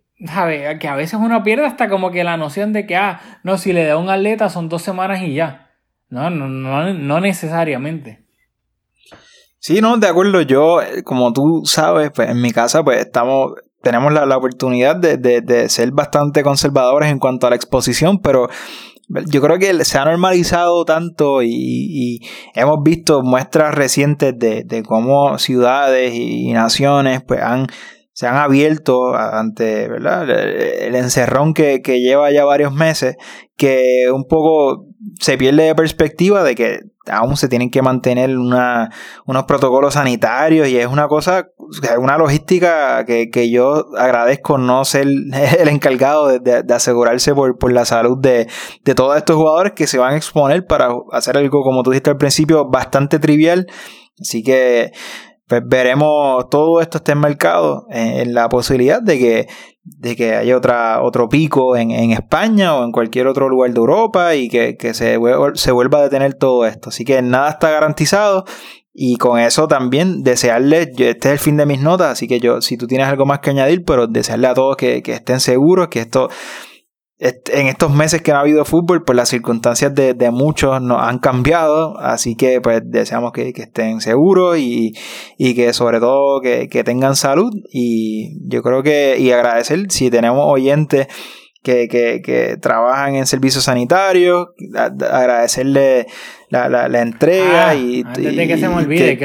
[0.79, 3.73] que a veces uno pierde hasta como que la noción de que, ah, no, si
[3.73, 5.71] le da un atleta son dos semanas y ya.
[6.09, 8.25] No, no, no, no necesariamente.
[9.59, 10.41] Sí, no, de acuerdo.
[10.41, 15.17] Yo, eh, como tú sabes, pues en mi casa, pues estamos, tenemos la, oportunidad de,
[15.17, 18.49] de, ser bastante conservadores en cuanto a la exposición, pero
[19.27, 22.21] yo creo que se ha normalizado tanto y,
[22.55, 27.67] hemos visto muestras recientes de, de cómo ciudades y naciones pues han
[28.19, 30.29] se han abierto ante ¿verdad?
[30.29, 33.15] el encerrón que, que, lleva ya varios meses,
[33.55, 34.87] que un poco
[35.21, 38.89] se pierde de perspectiva de que aún se tienen que mantener una,
[39.25, 41.47] unos protocolos sanitarios y es una cosa,
[41.97, 45.07] una logística que, que yo agradezco no ser
[45.57, 48.49] el encargado de, de, asegurarse por, por, la salud de,
[48.83, 52.09] de todos estos jugadores que se van a exponer para hacer algo, como tú dijiste
[52.09, 53.65] al principio, bastante trivial.
[54.19, 54.91] Así que
[55.49, 57.23] pues veremos todo esto está en,
[57.89, 59.47] en la posibilidad de que,
[59.83, 63.79] de que haya otra, otro pico en, en, España o en cualquier otro lugar de
[63.79, 65.17] Europa y que, que se,
[65.55, 66.89] se vuelva a detener todo esto.
[66.89, 68.45] Así que nada está garantizado.
[68.93, 72.61] Y con eso también desearles, este es el fin de mis notas, así que yo,
[72.61, 75.87] si tú tienes algo más que añadir, pero desearle a todos que, que estén seguros,
[75.87, 76.29] que esto
[77.19, 81.19] en estos meses que no ha habido fútbol, pues las circunstancias de, muchos nos han
[81.19, 84.93] cambiado, así que pues deseamos que, estén seguros y,
[85.37, 91.07] que sobre todo que, tengan salud y yo creo que, y agradecer si tenemos oyentes
[91.61, 96.07] que, trabajan en servicios sanitarios, agradecerle
[96.49, 98.03] la, entrega ah, y...
[98.05, 99.17] Antes de que se me olvide,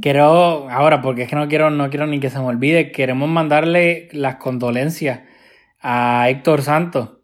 [0.00, 3.28] quiero, ahora porque es que no quiero, no quiero ni que se me olvide, queremos
[3.28, 5.20] mandarle las condolencias
[5.82, 7.18] a Héctor Santos,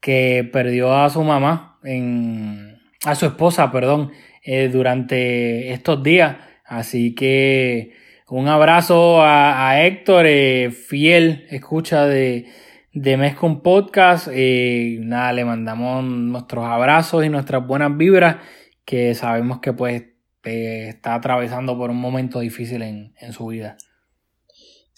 [0.00, 4.12] que perdió a su mamá, en, a su esposa, perdón,
[4.42, 6.36] eh, durante estos días.
[6.64, 7.92] Así que
[8.28, 12.46] un abrazo a, Héctor, eh, fiel escucha de,
[12.92, 14.28] de Mezcon Podcast.
[14.30, 18.36] Eh, nada, le mandamos nuestros abrazos y nuestras buenas vibras,
[18.84, 20.02] que sabemos que pues
[20.42, 23.76] está atravesando por un momento difícil en, en su vida.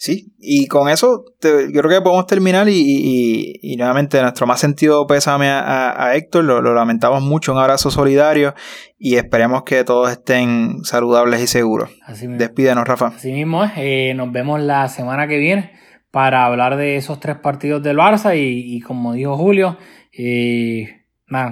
[0.01, 5.47] Sí, y con eso yo creo que podemos terminar y, nuevamente nuestro más sentido pésame
[5.47, 8.55] a, Héctor, lo, lamentamos mucho, un abrazo solidario
[8.97, 11.91] y esperemos que todos estén saludables y seguros.
[12.03, 13.09] Así Despídenos, Rafa.
[13.09, 15.71] Así mismo es, eh, nos vemos la semana que viene
[16.09, 19.77] para hablar de esos tres partidos del Barça y, como dijo Julio,
[20.17, 21.03] eh,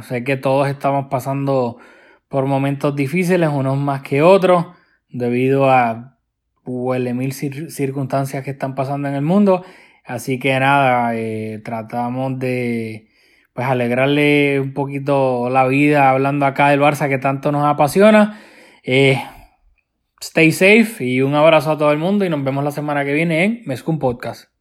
[0.02, 1.78] sé que todos estamos pasando
[2.28, 4.66] por momentos difíciles, unos más que otros,
[5.08, 6.18] debido a
[6.70, 9.63] huele mil circunstancias que están pasando en el mundo.
[10.05, 13.09] Así que nada, eh, tratamos de
[13.53, 18.39] pues alegrarle un poquito la vida hablando acá del Barça que tanto nos apasiona.
[18.84, 19.22] Eh,
[20.22, 23.13] stay safe y un abrazo a todo el mundo y nos vemos la semana que
[23.13, 24.59] viene en Mezcum Podcast.